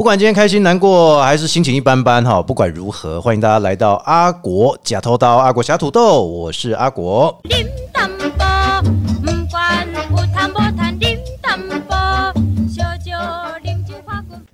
[0.00, 7.38] 不管今天开心难过还是心情一般般哈，不管如何，欢迎大家来到阿国假偷刀，阿国侠土豆，我是阿国。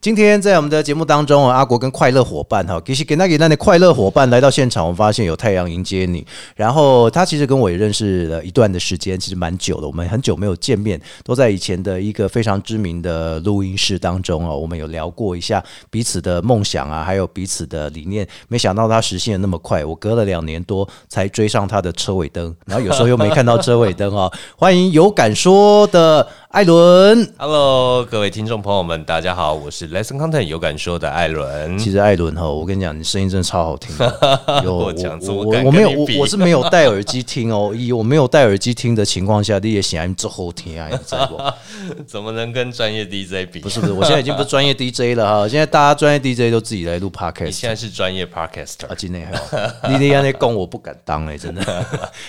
[0.06, 6.24] 今天在我们的节目当中啊，阿国跟快乐伙伴哈，其实给那给那的快乐伙伴来到现场，我发现有太阳迎接你。
[6.54, 15.60] 然后他其实跟我也认识了一段的时间，其实蛮久的，我们很久没有见面，都在以前的一个非常知名的录音室当中哦，我们有聊过一下
[15.90, 18.24] 彼此的梦想啊，还有彼此的理念。
[18.46, 24.32] 没想到他实现的那么快，我隔了两年多才追上他的车尾灯，然后有时候又没看到车尾灯哦。
[24.56, 26.24] 欢迎有感说的
[26.56, 27.30] 艾伦。
[27.36, 31.78] Hello，各位听众朋友们，大家好，我是 Lesson Content 有感说的艾伦。
[31.78, 34.40] 其实艾伦哈，我跟你讲，你声音真的超好听的。
[34.64, 41.36] 有我讲怎么我敢我没有我我是没有戴耳机听哦， 以我没有戴耳机听的情况下，你也显然之后听啊，你知道不？
[42.08, 43.60] 怎么能跟专业 DJ 比？
[43.60, 48.94] 不是不是，我现在已经不是专业 DJ 了哈，现在大家专业 DJ 都自己来录 podcast 现在是专业 Podcaster 啊，。
[48.96, 51.86] 今天还有你你那供我不敢当哎、真的。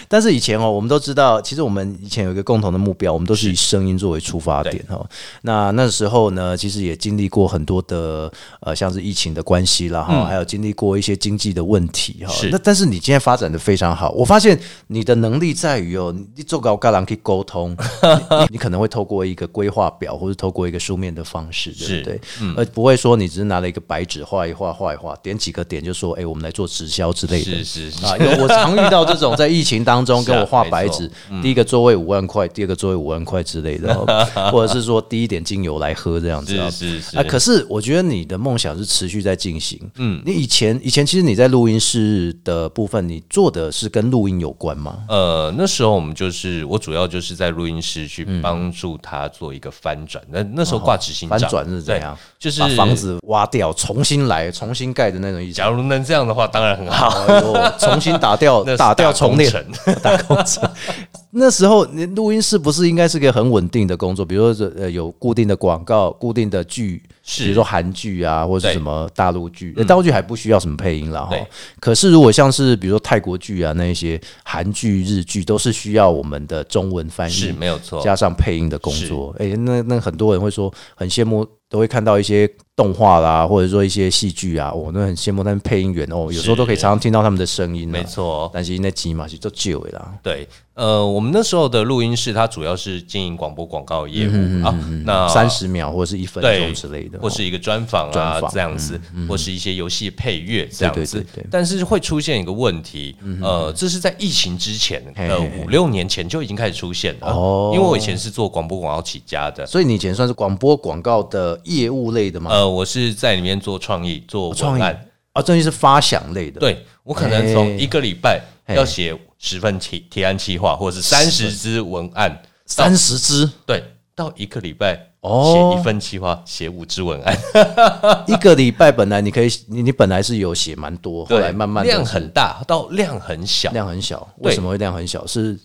[0.09, 5.05] 但是以前哦，我们都知道，其实我们以前有一个共同的目标，我们都是以声音作为出发点哈。
[5.43, 12.33] 那那时候呢，其实也经历过很多的呃，像是疫情的关系啦哈，还有经历过一些经济的问题哈。
[12.33, 17.77] 是那但是你今天发展的非常好，我发现你的能力在于哦，你做高高人可以沟通，
[18.49, 22.19] 你可能会透过一个规划表，或者透过一个书面的方式，对是不对？
[22.55, 27.45] 而不会说你只是拿了一个白纸画一画画一画，点几个点就说，哎、我们来做直销之类的。
[27.45, 31.09] 是是是，啊，因为我常遇到这种在疫情当中跟我画白纸
[31.43, 34.03] 第一个座位五万块，第二个座位五万块之类的哦，
[34.51, 36.69] 或者是说滴一点精油来喝这样子啊。
[36.69, 39.79] 是是是啊，可是我觉得你的梦想是持续在进行。
[39.97, 44.99] 嗯，你以前以前其实你在录音室的部分，你做的是跟录音有关吗？
[45.09, 50.23] 呃，那时候我们就是我主要就是在录音室去帮助他做一个翻转。
[50.29, 52.17] 那那时候挂执行长，翻转是怎样？
[52.37, 55.53] 就是把房子挖掉，重新来，重新盖的那种意思。
[55.53, 57.09] 假如能这样的话，当然很好。
[57.27, 59.51] 哦，重新打掉 打掉重练
[60.03, 60.69] 打工程。
[61.31, 64.25] 那时候你录音室不是应该是个很稳定的工作？
[64.25, 67.01] 比如说呃有固定的广告、固定的剧，
[67.37, 69.73] 比如说韩剧啊，或者什么大陆剧。
[69.77, 71.35] 呃大陆剧还不需要什么配音了哈。
[71.79, 79.33] 可是如果像是比如说泰国剧啊那一些韩剧、日剧，都是需要我们的中文翻译是译没有错，加上配音的工作。
[79.39, 87.91] 哎、那那很多人会说很羡慕，都会看到一些动画啦，或者说一些戏剧啊，我、都很羡慕他们配音员哦，有时候都可以常常听到他们的声音、啊。
[87.91, 88.49] 没错。
[88.53, 90.13] 但是那集嘛是做旧的啦。
[90.21, 101.25] 对，呃，我们那时候的录音室，它主要是经营广播广告业务啊，那三十秒或者是一分钟之类的，或是一个专访啊这样子，或是一些游戏配乐这样子。
[101.49, 107.27] 但是会出现一个问题，呃，这是在疫情之前，呃，嘿嘿嘿五六年前就已经开始出现了。
[107.31, 112.51] 哦因为我以前是做广播广告起家的，所以你以前算是广播广告的业务类的吗？
[112.51, 115.05] 呃，我是在里面做创意、做创案。
[115.33, 123.83] 啊，这是发想类的。，对我可能从一个礼拜要写十份提提案计划，或者是三十支文案，三十支，对，
[124.15, 127.37] 到一个礼拜哦写一份计划，写五支文案，
[128.25, 133.69] 一个礼拜本来你可以，你你本来是有写蛮多，后来慢慢量很大到量很小。
[133.73, 135.23] 量很小，为什么会量很小？
[135.27, 135.55] 是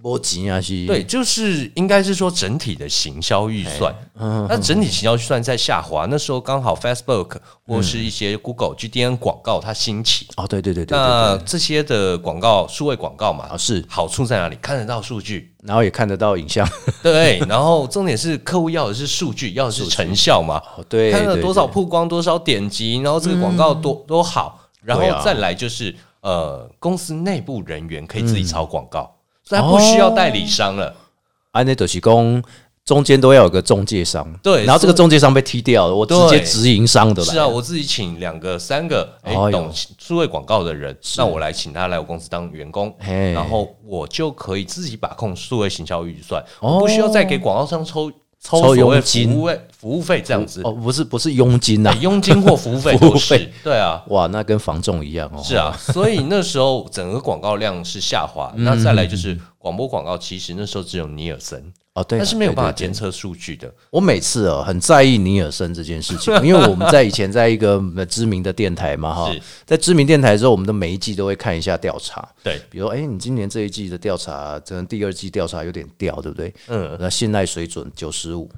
[0.00, 0.86] 波及啊，是？
[0.86, 7.36] 对，就是应该是说整体的行销预算，嗯那整体行销预算在下滑，那时候刚好 Facebook
[7.66, 14.56] 或是一些 Google、GDN 广告它兴起，哦，对对对对对那对，这些的广告数位广告嘛啊，是，好处在哪里？
[14.62, 16.66] 看得到数据，然后也看得到影像，
[17.02, 29.12] 对，然后重点是客户要的是数据，要的是成效嘛， 哦对，看了多少曝光，多少点击，然后这个广告多多好，然后再来就是呃，公司内部人员可以自己炒广告，
[29.44, 30.94] 所以他不需要代理商了。
[31.52, 32.42] 安内德西公
[32.84, 42.92] 中间都要有个中介商，对然后这个中介商被踢掉了，我直接直营商的了，是啊，我自己请两个、三个哎哎呦懂数位广告的人，那我来请他来我公司当员工，
[43.34, 48.10] 然后我就可以自己把控数位行销预算，哦我不需要再给广告商抽
[48.40, 49.42] 抽抽所谓服佣金
[49.82, 53.52] 服务费这样子，哦，不是不是佣金呐哎，佣金或服务费 服务都是费。
[53.64, 54.00] 对啊。
[54.10, 61.60] 哇，那跟房仲一样哦，是啊，所以那时候整个广告量是下滑，那再来就是广播广告，其实那时候只有尼尔森，
[61.94, 63.68] 哦对啊，但是没有办法监测数据的。
[63.90, 69.34] 我每次哦很在意尼尔森这件事情， 因为我们在以前在一个呃知名的电台嘛哈，
[69.66, 76.54] 在知名电台之后，我们的每一季都会看一下调查，对，比如哎、你今年这一季的调查，可能第二季调查有点掉，对不对？
[76.68, 78.48] 嗯，那信赖水准九十五，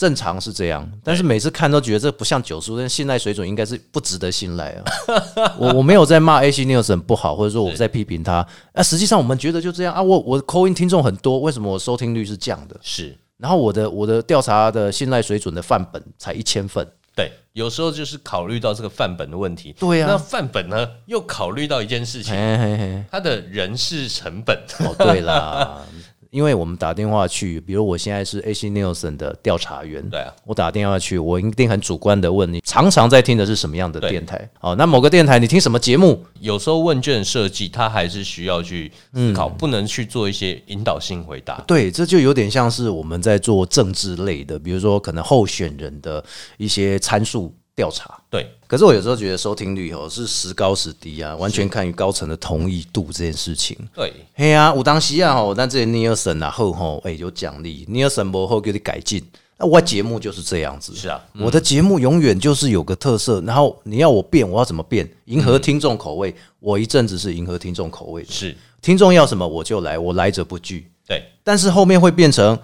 [0.00, 4.82] 正常是这样，但是每次看都觉得这不像九十五，但信赖水准应该是不值得信赖啊。
[5.60, 10.00] 我我没有在骂 AC Nielsen 不好，或者说我在批评他，啊，实际上我们觉得就这样啊。
[10.00, 12.74] 我我扣音听众很多，为什么我收听率是降的？
[12.80, 19.74] 是然后我的我的调查的信赖水准的范本才一千份，对，有时候就是考虑到这个范本的问题。
[19.78, 24.56] 对啊那范本呢，又考虑到一件事情，嘿嘿嘿，它的人事成本。
[24.78, 25.82] 哦，对啦，
[26.30, 34.48] 因为我们打电话去，比如我现在是 AC Nielsen 的调查员，对啊，我打电话去，我一定很主观的问你，常常在听的是什么样的对电台？
[34.60, 36.24] 哦，那某个电台你听什么节目？
[36.38, 41.62] 有时候问卷设计，它还是需要去思考，不能去做一些引导性回答。
[41.66, 46.24] 对，这就有点像是我们在做政治类的，比如说可能候选人的
[46.58, 48.20] 一些参数调查。
[48.28, 53.76] 对，可是我有时候觉得收听率哦是时高时低啊，完全看于高层的同意度这件事情。
[53.94, 59.24] 对，嘿啊，有当时啊吼，但这尼尔森啊后吼，哎、有奖励，尼尔森不后给你改进。
[59.58, 65.06] 那我节目就是这样子，是啊我的节目永远就是有个特色，然后你要我变，我要怎么变？
[65.26, 70.90] 迎合听众口味，我一阵子是迎合听众口味的，是，听众要什么我就来，我来者不拒。
[71.06, 72.58] 对，但是后面会变成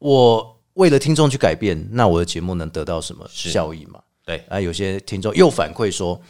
[0.00, 4.00] 我为了听众去改变，那我的节目能得到什么效益嘛？
[4.24, 6.20] 对，啊，有些听众又反馈说，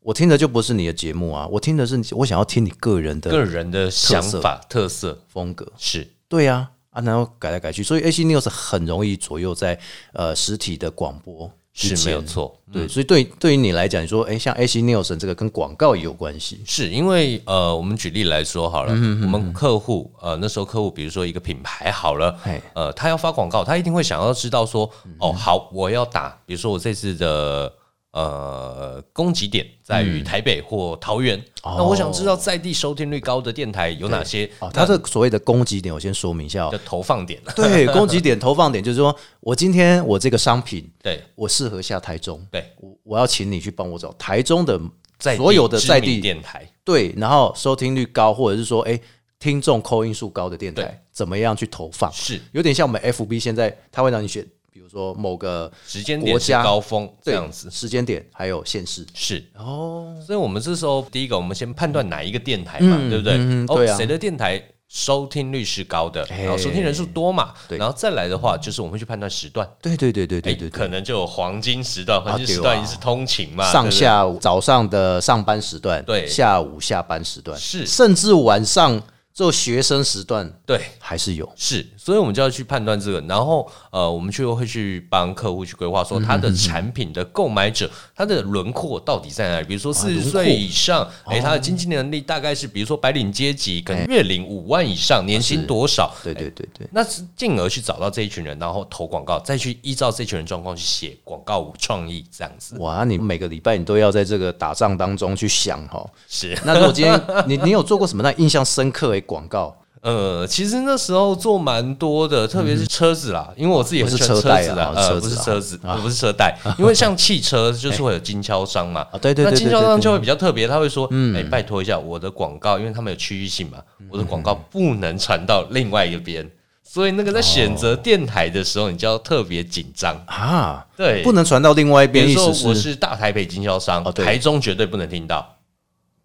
[0.00, 5.72] 我听的就不是你的节目啊，我听的是我想要听你个人的个人的想法特色风格。
[5.76, 6.08] 是。
[6.28, 9.78] 对呀、啊，然后改来改去，所以 AC News 很容易左右在
[10.12, 11.48] 呃实体的广播。
[11.48, 12.58] 之是间没有错。
[12.72, 22.36] 对，所以对对于你来讲，你说，哎，像 AC News 这个跟广告也有关系，是因为呃，我们举例来说好了，嗯我们客户呃那时候客户，比如说一个品牌好了，
[22.74, 27.72] 呃，他要发广告，他一定会想要知道说，嗯哦，好，我要打，比如说我这次的。
[28.16, 31.38] 呃，供给点在于台北或桃园。
[31.62, 34.50] 那我想知道在地收听率高的电台有哪些？
[34.58, 36.78] 哦，它的所谓的供给点，我先说明一下哦就。
[36.78, 37.38] 投放点。
[37.54, 44.80] 对，供给点、投放点，就是说我今天我这个商品，对我适合下台中，对，我我要请你去帮我找台中的
[45.18, 48.98] 在所有的在地电台，对，然后收听率高，或者是说，哎，
[49.38, 52.10] 听众扣音数高的电台，怎么样去投放？
[52.14, 54.50] 是有点像我们 FB 现在，他会让你选，比
[54.86, 57.68] 如说某个时间点高峰这对样子。
[57.70, 59.04] 时间点，还有县市。
[59.12, 59.44] 是。
[59.56, 63.66] 哦，所以我们这时候第一个，我们先判断哪一个电台嘛，对不对？
[63.66, 63.96] 对啊。
[63.96, 67.76] 谁的电台收听率是高的，哎然后收听人数多嘛，对。
[67.76, 69.68] 然后再来的话，就是我们会去判断时段。
[69.82, 76.26] 对对对对对哎对，对，可能就有黄金时段，黄金时段也是通勤嘛，上下午早上的上班时段，对。
[76.28, 77.84] 下午下班时段，是。
[77.84, 79.02] 甚至晚上
[79.36, 80.80] 做学生时段对。
[80.98, 81.46] 还是有。
[81.54, 89.66] 是，所以我们就要去判断这个，然后呃，我们就会去帮客户去规划，说他的产品的购买者，他的轮廓到底在哪里？
[89.66, 96.10] 比如说四十岁以上，诶，他的经济能力大概是，比如说白领阶级，可能月领五万以上，年薪多少？
[96.24, 106.04] 对对对对，那是进而去找到这一群人，然后投广告，再去依照这群人状况去写广告创意，这样子哇，你每个礼拜你都要在这个打仗当中去想哈。
[106.26, 106.58] 是。
[106.64, 109.76] 那如果今天你你有做过什么让印象深刻的广告？
[110.02, 123.78] 呃，其实那时候做蛮多的，特别是车子啦，因为我自己很喜欢不是车贷啊子的，哦呃，不是车子，呃不是车贷， 因为像汽车就是会有经销商嘛，啊对对对那经销商就会比较特别，他会说，哎，拜托一下，我的广告，因为他们有区域性嘛，
[124.08, 126.48] 我的广告不能传到另外一边，
[126.84, 135.55] 所以那个在选择电台的时候，你就要特别紧张，啊，对，不能传到另外一边，比如说我是大台北经销商台中绝对不能听到。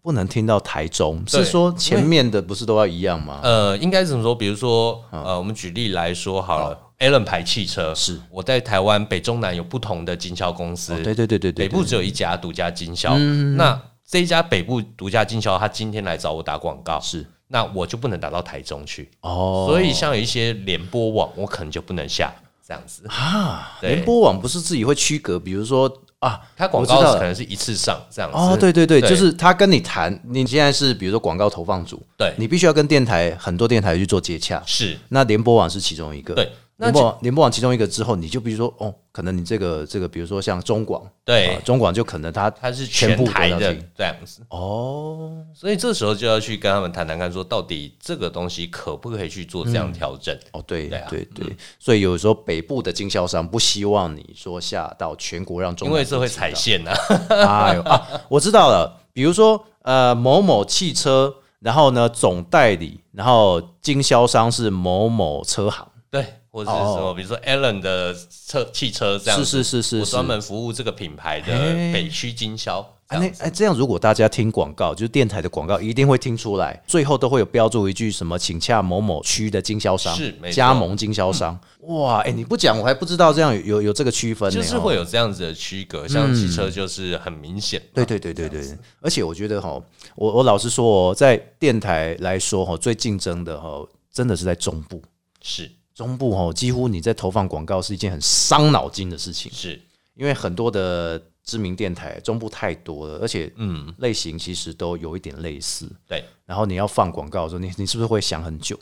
[0.02, 3.38] 不能听到台中，是说前面的不是都要一样吗？
[3.44, 4.34] 呃，应该怎么说？
[4.34, 13.16] 比如说，呃，我们举例来说好了，Allen 牌汽车是我在台湾北中南有不同的经销公司，哦对对对对对，北部只有一家独家经销。
[13.56, 19.08] 那这一家北部独家经销，他今天来找我打广告，是那我就不能打到台中去。
[19.20, 22.32] 哦，所以像有一些联播网，我可能就不能下
[22.66, 23.06] 这样子。
[23.06, 25.88] 啊，联播网不是自己会区隔，比如说
[26.22, 28.36] 啊，他广告可能是一次上这样子。
[28.38, 29.10] 哦，对对对，对。
[29.10, 32.32] 就是他跟你谈，你现在是比如说广告投放组，对。
[32.36, 36.48] 你必须要跟电台很多电台去做接洽，是，那联播网是其中一个，对。
[36.82, 44.42] 那联播网联播网其中一个之后，你就比如说哦，可能你这个这个，比如说像中广，对啊，中广就可能它它是全台的这样子。
[44.48, 50.36] 哦，所以这时候就要去跟他们谈谈看，说到底这个东西可不可以去做这样调整？
[50.50, 56.90] 哦，对对啊对对，所以有时候北部的经销商不希望你说下到全国让中因为这会踩线呐、
[57.28, 68.14] 哎呦啊，我知道了，比如说呃某某汽车，然后呢总代理，然后经销商是某某车行，对，或者是什比如说 Allen 的
[68.46, 71.50] 车汽车这样子，是是是是专门服务这个品牌的
[71.94, 81.58] 北区经销，这哎，哎，这样如果大家听广告，就是电台的广告，一定会听出来，最后都会有标注一句什么，请洽某某区的经销商，是加盟经销商。
[81.84, 89.82] 哇，哎，你不讲我还不知道这样有有有这个区分呢，就是哦会有这样子的区隔，像汽车就是很明显嘛，对对对对对，而且我觉得哈，
[90.16, 93.82] 我我老实说哦，在电台来说哈，最竞争的哈，
[94.12, 95.02] 真的是在中部。
[95.40, 99.80] 是中部哦，几乎你在投放广告是一件很伤脑筋的事情，是，
[100.14, 103.92] 因因为很多的知名电台中部太多了，而且嗯。
[103.98, 105.90] 类型其实都有一点类似。
[106.06, 106.24] 对。
[106.46, 108.78] 然后你要放广告的时候，你你是不是会想很久？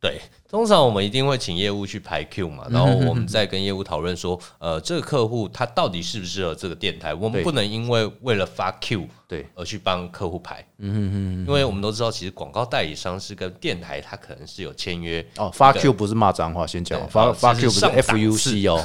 [0.00, 18.78] 对，通常我们一定会请业务去排 Q 嘛，然后我们再跟业务讨论说，呃，这个客户他到底适不适合这个电台，我们不能因为为了发 Q 对，而去帮客户排，嗯嗯嗯，因为我们都知道，其实广告代理商是跟电台，他可能是有签约哦，发 Q 不是骂脏话，先讲对发发 Q 不是 F U C 哦，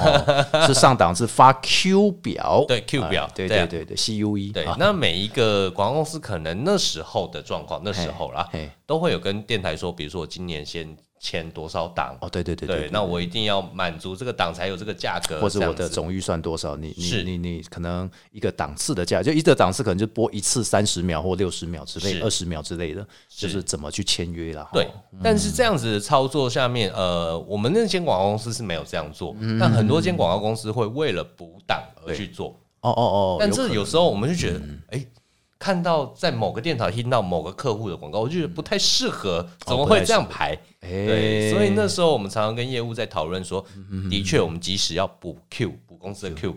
[0.66, 3.66] 是上档次发 Q 表，对 Q 表哎对对啊。
[3.68, 8.50] 对对对，C U E，对啊，那每一个广告公司可能那时候的状况，那时候啦，
[8.88, 16.76] 都会有跟电台说，比如说我今年先签多少档，哦，对对对对，那我一定要满足这个档才有这个价格，或者我的总预算多少？
[16.76, 24.68] 你你你你可能一个档次的价，就一个档次可能就播一次三十秒或六十秒之类、二十秒之类的，就是怎么去签约啦。
[24.74, 29.60] 对哈，但是这样子的操作下面，呃，我们那间广告公司是没有这样做，嗯。
[29.60, 32.60] 但很多间广告公司会为了补档而去做。
[32.82, 33.68] 哦哦哦，但可能。
[33.68, 35.06] 嗯这有时候我们就觉得，哎、
[35.62, 40.58] 看到在某个电台听到某个客户的广告，我就觉得不太适合，怎么会这样排？
[40.80, 46.56] 哎对，所以那时候我们常常跟业务在讨论说，嗯的确，我们即使要补 Q，补公司的 Q，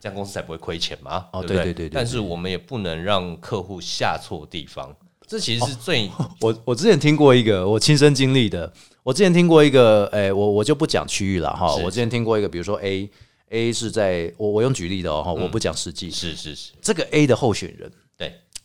[0.00, 1.26] 这样公司才不会亏钱嘛。
[1.34, 4.96] 哦对不对对对对对但是我们也不能让客户下错地方，
[5.26, 6.10] 这其实是最
[6.40, 8.72] 我我之前听过一个我亲身经历的，
[9.02, 11.74] 我之前听过一个，哎、我我就不讲区域了哈。
[11.76, 13.10] 我之前听过一个，比如说 A
[13.50, 18.05] A 是在我我用举例的哦，我不讲实际，是是是，这个 A 的候选人，对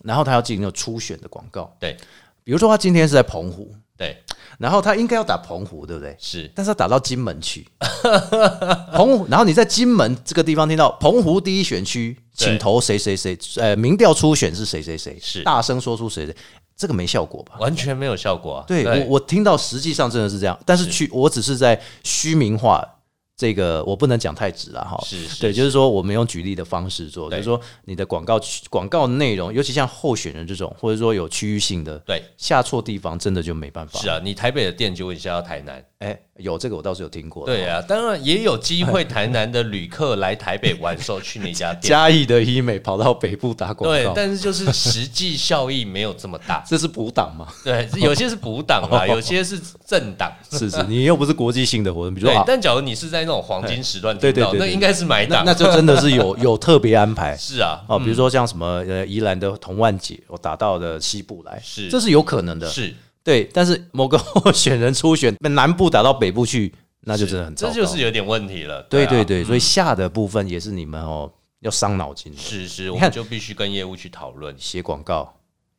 [0.03, 1.95] 然后他要进行初选的广告，对。
[2.43, 4.17] 比如说他今天是在澎湖，对。
[4.57, 6.15] 然后他应该要打澎湖，对不对？
[6.19, 7.67] 是，但是他打到金门去，
[8.93, 15.43] 澎湖，然后你在金门这个地方听到澎湖第一选区，对请投谁谁谁，呃，民调初选是谁谁谁，是。
[15.43, 16.35] 大声说出谁谁，
[16.75, 17.55] 这个没效果吧？
[17.59, 18.65] 完全没有效果啊。
[18.67, 20.85] 对我我听到实际上真的是这样，但是。
[20.87, 22.83] 去我只是在虚名化
[23.41, 25.03] 这个，我不能讲太直了哈。
[25.03, 33.99] 是是对，就是说我们用举例的方式做，就对是说你的广告广告内容，尤其像候选人这种，或者说有区域性的，对下错地方真的就没办法。
[33.99, 35.83] 是啊，你台北的店就问一下到台南。
[35.97, 37.45] 哎，有这个我倒是有听过。
[37.45, 41.81] 对啊，当然也有机会，台南的旅客来台北玩的时候去那家店。
[41.89, 46.63] 嘉义的医美跑到北部打广告对，但是就是实际效益没有这么大。
[46.67, 47.47] 这是补档吗？
[47.63, 50.31] 对， 有些是补档啦，有些是正档。
[50.49, 55.43] 是是，你又不是国际性的活动，比如说但假如你是在那种黄金时段听到，对对对对那应该是买档。
[55.45, 57.35] 那那就真的是有有特别安排。
[57.37, 62.69] 是啊，哦，比如说像什么呃宜兰的童万姐，我打到的西部来，是这是有可能的。
[62.69, 67.81] 是，对，但是某个候选人初选南部打到北部去，那就真的很糟糕这。
[67.81, 68.79] 就是有点问题了。
[68.79, 74.55] 啊对对对，所以下的部分也是你们哦要伤脑筋的，是是，我看们就必须跟业务去讨论。
[74.57, 75.31] 写广告、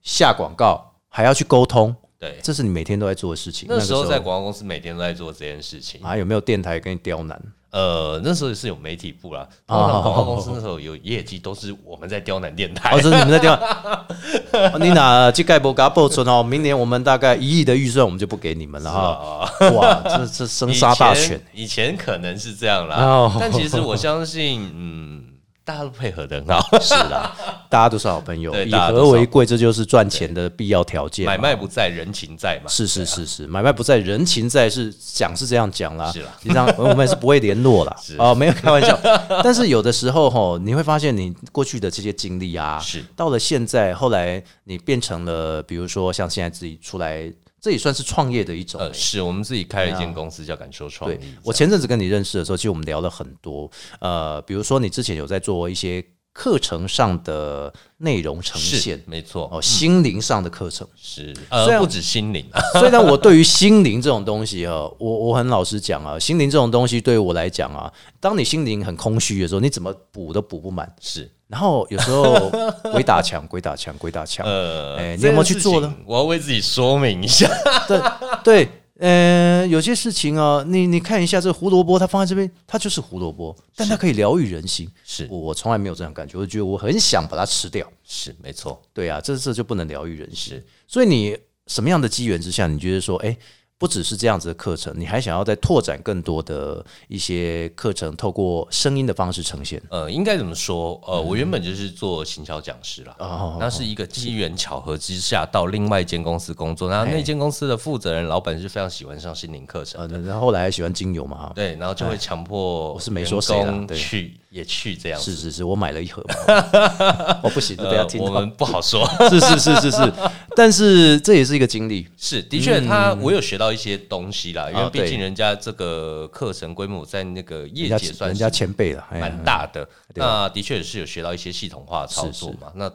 [0.03, 3.67] 下广告还要去沟通，对，这是你每天都在做的事情。
[3.69, 6.01] 那时候在广告公司每天都在做这件事情。
[6.03, 7.41] 啊有没有电台跟你刁难？
[7.73, 13.01] 呃，那时候是有媒体部啦，哦通常广告公司那时候有业绩都是我们在刁难电台哦，。
[13.01, 14.71] 是你们在刁难。
[14.73, 19.71] 哦你拿去盖博给他报存哦，明年我们大概一亿的预算，我们就不给你们了哈。
[19.71, 21.43] 哇，这这生杀大权。
[21.55, 25.25] 以前可能是这样啦，哦但其实我相信，嗯，
[25.65, 27.33] 大家都配合的很好，是啦，
[27.71, 31.25] 大家都是好朋友，以和为贵，这就是赚钱的必要条件。
[31.25, 32.69] 买卖不在人情在嘛。
[32.69, 36.11] 是是是是，买卖不在人情在，是讲是这样讲啦。
[36.11, 37.97] 是啦实际上我们是不会联络啦。
[38.03, 38.99] 是哦，没有开玩笑。
[39.45, 51.33] 但是有的时候吼，你会发现你过去的这些经历啊，是到了现在，后来你变成了，比如说像现在自己出来，这也算是创业的一种、呃，是我们自己开了一间公司叫感受创对意。
[51.45, 60.85] 我前阵子跟你认识的时候，其实我们聊了很多，呃，比如说你之前有在做一些课程上的内容呈现，没错，哦，心灵上的课程。
[60.97, 70.93] 是呃不止心灵啊， 虽然我对于心灵这种东西啊，我我很老实讲啊，心灵这种东西对于我来讲啊，当你心灵很空虚的时候，你怎么补都补不满。
[71.01, 72.51] 是然后有时候
[72.93, 74.43] 鬼打墙，鬼打墙，鬼打墙。
[74.49, 75.95] 呃，哎你有没有去做呢？
[76.07, 77.47] 我要为自己说明一下，
[77.87, 78.01] 对
[78.43, 78.69] 对，
[78.99, 84.91] 呃，有些事情啊，你你看一下这个胡萝卜，它放在这边，它就是胡萝卜，但它可以疗愈人心。
[85.05, 87.87] 是我我从来没有这样感觉，我觉得我很想把它吃掉。
[88.03, 90.59] 是没错，对啊，这这就不能疗愈人心。
[90.89, 93.37] 所以你什么样的机缘之下，你觉得说，哎，
[93.83, 99.83] 不只是这样子的课程，你还想要再拓展更多的一些课程，透过声音的方式呈现？
[99.91, 101.01] 呃，应该怎么说？
[101.05, 111.53] 呃，我原本就是做行销讲师啦，哦那是一个机缘巧合之下到另外一间公司工作，然后那间公司的负责人老板是非常喜欢上心灵课程，呃，然后后来还喜欢精油嘛，哈。
[111.53, 113.53] 对，然后就会强迫我是没说谁
[113.97, 115.21] 去也去这样。
[115.21, 118.21] 是是是，我买了一盒嘛， 我不行，就被他呃，听。
[118.21, 120.13] 我们不好说， 是是是是是，
[120.55, 122.07] 但是这也是一个经历。
[122.17, 129.89] 是的确，他我有学到到一些东西啦，因为毕竟人家这个课程规模在那个业界算是人家前辈了，蛮大的。
[130.15, 132.71] 那的确也是有学到一些系统化的操作嘛。
[132.75, 132.93] 那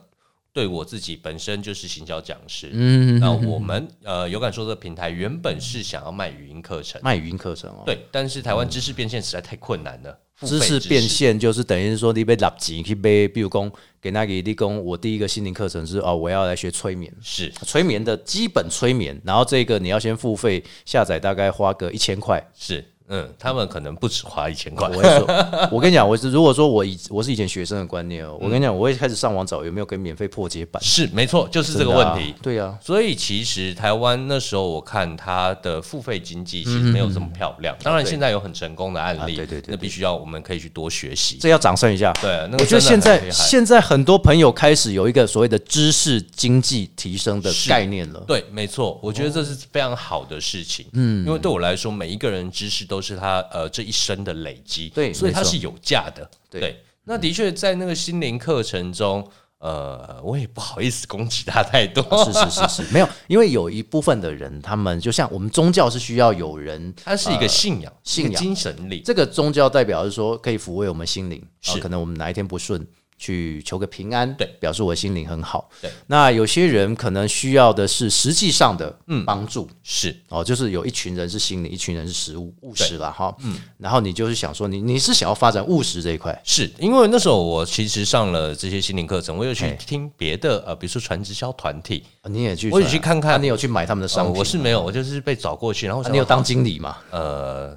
[0.53, 17.51] 对我自己本身就是行销讲师，嗯，那我们呃有感说这个平台原本是想要卖语音课程，卖语音课程哦，对，但是台湾知识变现实在太困难了，付知识变现就是等于是说你被 lap 钱去被，比如讲给那个立功，我第一个心灵课程是哦，我要来学催眠，是。
[17.63, 22.46] 催眠的基本催眠，然后这个你要先付费下载，大概花个一千块。
[22.53, 24.87] 是，嗯，他们可能不止花一千块。
[24.89, 32.33] 我，会说，我跟你讲，我是如果说我以我是以前学生的观念哦，我跟你讲，我会开始上网找有没有给免费破解版，是没错，就是这个问题。
[32.41, 39.71] 对啊，所以其实台湾那时候我看它的付费经济其实没有这么漂亮，当然现在有很成功的案例，啊对对对对。
[39.71, 41.37] 那必须要我们可以去多学习。
[41.39, 42.11] 这要掌声一下。
[42.21, 48.19] 对，那个我觉得现在现在很多朋友开始有一个所谓的知识经济提升的概念了。
[48.27, 50.85] 对，没错，我觉得这是非常好的事情。
[50.91, 56.29] 嗯，因为对我来说，每一个人知识都是他呃这一生的累积，对所以它是有价的。
[56.49, 56.83] 对。
[57.09, 59.25] 那的确在那个心灵课程中，
[59.59, 68.41] 呃，我也不好意思攻击他太多， 是是是是，没有，因为有一部分的人，他们就像我们宗教是需要有人，它是一个信仰，信仰。
[68.41, 69.01] 精神力。
[69.05, 71.77] 这个宗教代表是说可以抚慰我们心灵，是。
[71.77, 72.85] 啊可能我们哪一天不顺，
[73.17, 75.69] 去求个平安，对，表示我心灵很好。
[75.81, 78.95] 对，那有些人可能需要的是实际上的
[79.25, 79.67] 帮助。
[79.83, 80.15] 是。
[80.29, 83.36] 哦，就是有一群人是心灵，一群人是实物务实了哈。
[83.39, 86.71] 嗯，然后你就是想说你你是想要发展务实这一块，是。
[86.79, 96.97] 因为那时候我其实上了这些心灵课程，我有去听别的呃，比如说传直销团体，啊你也去，我也去看看啊你有去买他们的商呃品，我是没有，我就是被找过去，然后你有当经理吗？
[97.09, 97.75] 呃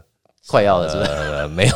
[0.51, 1.11] 快要了，是不是？
[1.11, 1.75] 呃，没有，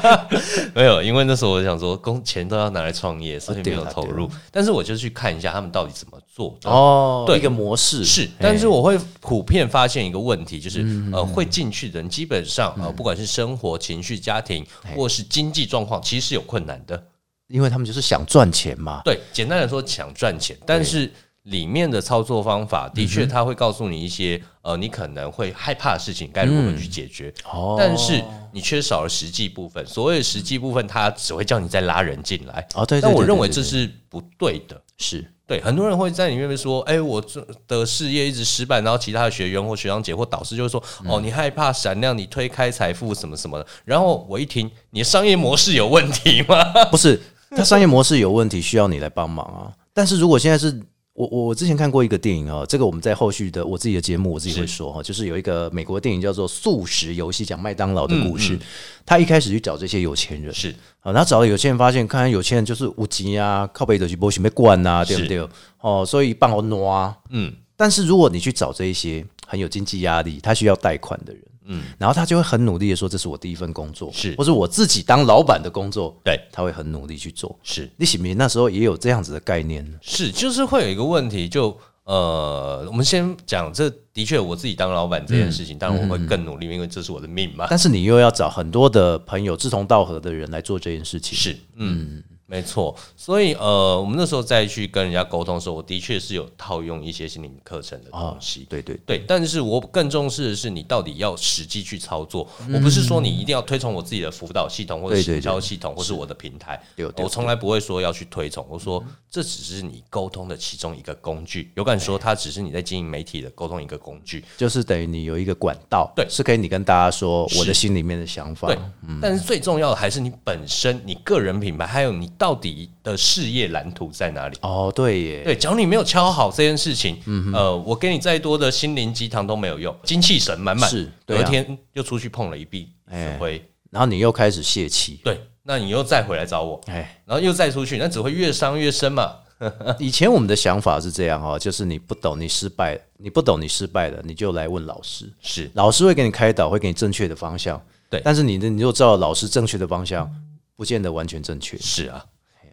[0.74, 4.26] 没有，因为那时候我想说，工钱都要拿来创业，所以没有投入。
[4.50, 6.58] 但是我就去看一下他们到底怎么做。
[6.64, 17.02] 哦，对一个模式是，但是哎我会普遍发现一个问题，就是嗯呃，会进去的人基本上呃，不管是生活、情绪、家庭，哎或是经济状况，其实是有困难的。
[17.48, 19.00] 因为他们就是想赚钱嘛。
[19.04, 21.10] 对，简单来说，想赚钱，但是
[21.48, 27.32] 里面的操作方法的嗯确，它会告诉你一些呃，你可能会害怕的事情该如何去解决。
[27.50, 32.66] 哦但是你缺少了实际部分，所谓的实际部分，它只会叫你再拉人进来。
[32.74, 34.80] 哦，对，对但我认为这是不对的。
[35.00, 46.56] 是对，很多人会在里面说：“哎、我这的事业一直失败。”然后其他的学员或学长姐或导师就会说：“嗯哦，你害怕闪亮，你推开财富什么什么的。”然后我一听，你的商业模式有问题吗？
[46.90, 47.18] 不是，
[47.50, 49.72] 他商业模式有问题，需要你来帮忙啊。
[49.94, 50.82] 但是如果现在是
[51.18, 58.56] 我我我之前看过一个电影哦，这个我们在后续的我自己的节目我自己会说哈，就是有一个美国电影叫做《素食游戏》，讲麦当劳的故事。
[59.04, 65.44] 他一开始去找这些有钱人，是啊，然后找了有钱人，发现看看有钱人就是无极啊，靠背的去波西被灌啊，对不对？
[65.80, 67.16] 哦，所以帮我挪啊。
[67.30, 74.34] 嗯，但是如果你去找这一些很有经济压力，他需要贷款的人，嗯，然后他就会很努力的说，这是我第一份工作，是。
[74.36, 77.56] 或是我自己当老板的工作，对，他会很努力去做。
[77.62, 77.88] 是。
[77.98, 79.84] 李喜明那时候也有这样子的概念。
[79.90, 87.66] 呢，是，就是会有一个问题，就呃，我们先讲，这的确我自己当老板这件事情，当然我会更努力，因为这是我的命嘛。
[87.68, 92.96] 但是你又要找很多的朋友志同道合的人来做这件事情，是，嗯，没错。
[93.14, 98.66] 所以呃，我们那时候再去跟人家沟通的时候，我的确是有套用一些心理课程的东西。
[98.70, 102.48] 对对对，但是我更重视的是你到底要实际去操作。
[102.66, 106.82] 嗯我不是说你一定要推崇我自己的辅导系统或者对对行销系统或是我的平台，
[107.18, 108.64] 我从来不会说要去推崇。
[108.68, 111.70] 我说这只是你沟通的其中一个工具。
[111.74, 114.42] 有敢说它只是你在经营媒体的沟通一个工具。
[114.56, 118.78] 就是等于你有一个管道，对是可以你跟大家说我的心里面的想法，对，
[119.20, 124.56] 但是最重要的还是你本身、你个人品牌，还有你到底的事业蓝图在哪里。
[124.62, 131.40] 哦，对耶，对，只要你没有敲好这件事情，嗯呃，我给你再多的心灵鸡汤都没有用，精气神满满，是隔啊。
[131.40, 133.34] 有一天又出去碰了一壁哎。
[133.34, 139.32] 死灰，然后你又开始泄气，对，那你又再回来找我，哎，然后又再出去，那只会越伤越深嘛。
[139.98, 145.68] 以前我们的想法是这样哈，就是你不懂，你失败，你不懂，你失败了，你就来问老师，是。
[145.74, 147.82] 老师会给你开导，会给你正确的方向。
[148.08, 148.20] 对。
[148.24, 150.32] 但是你的你就照老师正确的方向，
[150.78, 151.76] 不见得完全正确。
[151.78, 152.24] 是啊，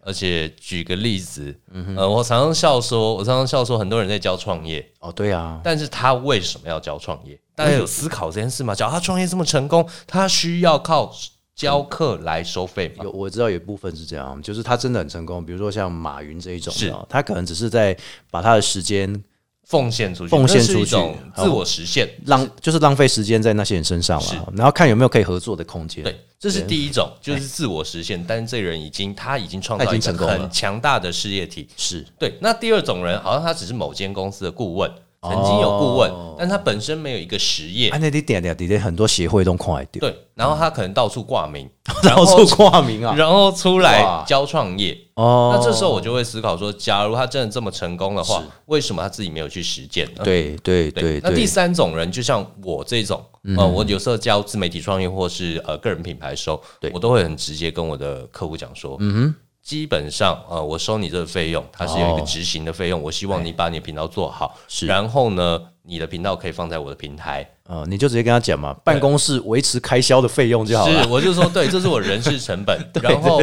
[0.02, 7.36] 而且举个例子，嗯呃，我常常笑说，我常常笑说，很多人在教创业，哦，对啊，但是他为什么要教创业？
[7.56, 8.72] 大家有思考这件事吗？
[8.76, 11.12] 假如他创业这么成功，他需要靠
[11.56, 13.02] 教课来收费吗？
[13.02, 17.96] 有我知道有一部分是这样，就是他真的很成功，比如说像马云这一种是哦，他可能只是在
[18.30, 19.20] 把他的时间
[19.66, 20.96] 奉献出去，奉献出去
[21.34, 22.08] 自我实现。
[22.26, 26.04] 浪，就是浪费时间在那些人身上是了，然后看有没有可以合作的空间。
[26.04, 28.24] 对，这是第一种，就是自我实现。
[28.28, 31.68] 但是这人已经他已经创造他已一个很强大的事业体。
[31.76, 34.88] 是对，那第二种人好像他只是某间公司的顾问，
[35.22, 36.36] 曾经有顾问，哦。
[36.38, 37.88] 但他本身没有一个实业。
[37.90, 41.68] 啊，，那你点点点点很多协会都看得到，对，然后他可能到处挂名，
[42.02, 43.14] 到处挂名啊。
[43.16, 43.82] 然后出哇。
[43.82, 44.96] 来教创业。
[45.14, 45.56] 哦。
[45.56, 50.22] 那这时候我就会思考说，假如他真的这么成功的话是，为什么他自己没有去实践呢？
[50.22, 53.24] 对对对那第，三种人，就像我这种，
[53.56, 59.34] 呃，我有时候教自媒体创业或是呃个人品牌的时候对，我都会很直接跟我的客户讲说，嗯哼，
[59.66, 64.86] 基本上呃，我收你这个费用，它是有一哦个执行的费用，我希望你把你的频道做好，是。
[64.86, 71.08] 然后呢，你的频道可以放在我的平台，呃，你就直接跟他讲嘛，办公室维持开销的费用就好是，了。
[71.08, 73.42] 我就说，对，这是我人事成本， 然后。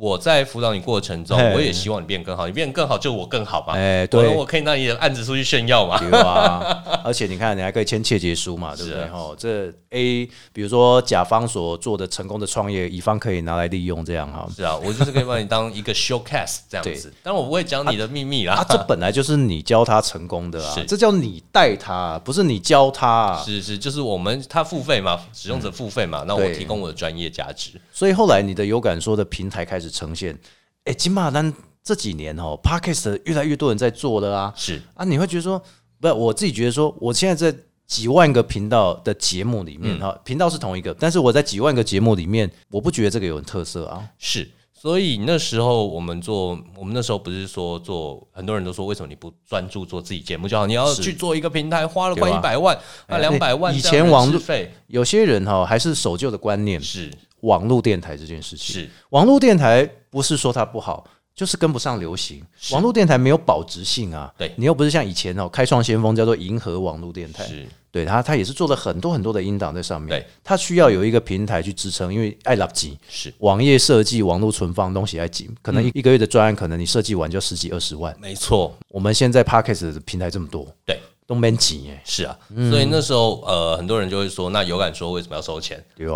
[0.00, 3.74] 我在辅导你过程中，我也希望你变更好，你变更好就我更好嘛。
[3.74, 5.98] 哎对我我可以拿你的案子出去炫耀嘛。
[5.98, 9.06] 对啊， 而且你看，你还可以签切结书嘛，对不对？
[9.10, 14.48] 哈，这 A，比如说甲方所做的成功的创业，乙方可以拿来利用，这样哈。
[14.56, 18.54] 是啊，我就是可以把你当一个 showcase 这样子，但我不会讲你的秘密啦。
[18.54, 23.42] 啊，这本来就是你教他成功的啊是，这叫你带他，不是你教他啊。
[23.44, 27.72] 是是，就是我们他付费嘛，使用者付费嘛，那我提供我的专业价值。
[27.92, 30.38] 所以后来你的有感说的平台开始呈现，
[30.84, 34.54] 哎，金马丹这几年哦，Podcast 越来越多人在做了啊。
[34.56, 34.80] 是。
[34.94, 35.62] 啊，你会觉得说，
[36.00, 44.08] 不是我自己觉得说，我现在在几万个频道的节目里面哈，频道是同一个，但是我在几万个节目里面，我不觉得这个有特色啊。
[44.18, 44.48] 是，
[44.80, 50.66] 所以那时候我们做，我们那时候不是说做，很多人都说为什么你不专注做自己节目就好？
[50.66, 52.74] 你要去做一个平台，花了快一百万，
[53.06, 54.72] 那哎两百万以前网费。
[54.86, 57.12] 有些人哈还是守旧的观念，是。
[57.42, 58.74] 网络电台这件事情。
[58.74, 58.88] 是。
[59.10, 62.42] 网络电台不是说它不好，就是跟不上流行。
[62.58, 62.72] 是。
[62.72, 64.50] 网络电台没有保值性啊，对。
[64.56, 72.98] 你又不是像以前哦，开创先锋叫做银河网络电台，是对他，他也是做了很多很多的音档在上面，对，他需要有一个平台去支撑，因为爱拉挤。
[73.08, 78.16] 是，网页设计、网络存放东西爱紧，可嗯能一一个月的专案，可能你设计完就十几二十万。
[78.20, 80.98] 没错，我们现在的平台这么多，对。
[81.26, 82.72] 都没挤耶，是啊，嗯。
[82.72, 85.80] 所以那时候呃，很多人就会说，那有感说为什么要收钱？
[85.94, 86.08] 对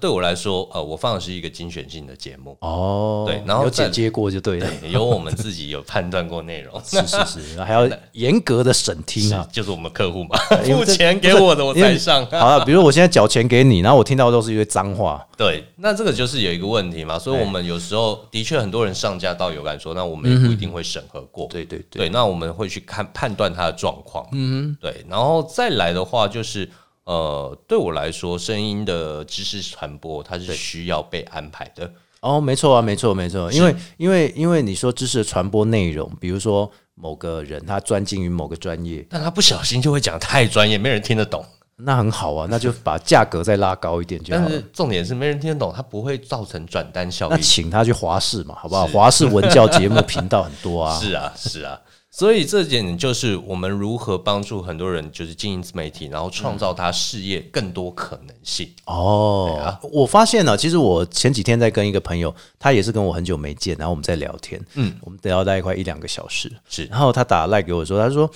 [0.00, 9.46] 对我来说，呃，我放的是一个精选性的节目，哦，对然后有剪接过就对了，有我们自己有判断过内容， 是是是，还要 严格的审听啊。
[9.52, 12.26] 就是我们客户嘛，付钱给我的我才上。
[12.32, 21.46] 好了，比如我现在缴钱给你，然后我听到的都是一些脏话，对，那这个就是有一个问题嘛，所以哎我们有时候的确很多人上架到有感说，那我们也不一定会审核过。
[21.46, 24.26] 对对对，对，那我们会去看判断他的状况。
[24.32, 26.68] 嗯，对，然后再来的话就是。
[27.04, 31.90] 呃，对我来说，声音的知识传播它是需要被安排的。
[32.20, 41.44] 哦，没错啊，没错没错，因为因为因为你说知识的传播内容，比如说某个人他专精于某个专业，但他不小心就会讲太专业，没人听得懂。
[41.82, 44.62] 那很好啊，那就把价格再拉高一点就好了但是。
[44.70, 47.42] 重点是没人听得懂，它不会造成转单效那应。
[47.42, 48.86] 请他去华视嘛，好不好？
[48.88, 50.94] 华视文教节目频道很多啊。
[51.00, 51.80] 是啊，是啊。
[52.12, 58.68] 所以这点就是我们如何帮助很多人，就是经营自媒体，然后创造他事业更多可能性。
[58.86, 59.78] 哦，啊。
[59.92, 66.84] 我发现了，其实我前几天在跟一个朋友，他也是跟我很久没见，然后我们在聊天，嗯，我们聊大概快一两个小时，是。
[66.86, 68.28] 然后他打赖给我说，他说，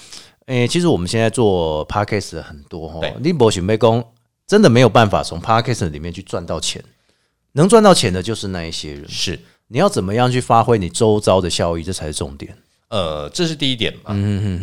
[0.47, 4.05] 诶、其实我们现在做 podcast 的很多哦对，你博准备工
[4.47, 6.81] 真的没有办法从 podcast 里面去赚到钱，
[7.53, 12.57] 能赚到钱的就是那一些人，是，你要怎么样去发挥你周遭的效益，这才是重点。
[12.95, 14.15] 呃，这是第一点嘛。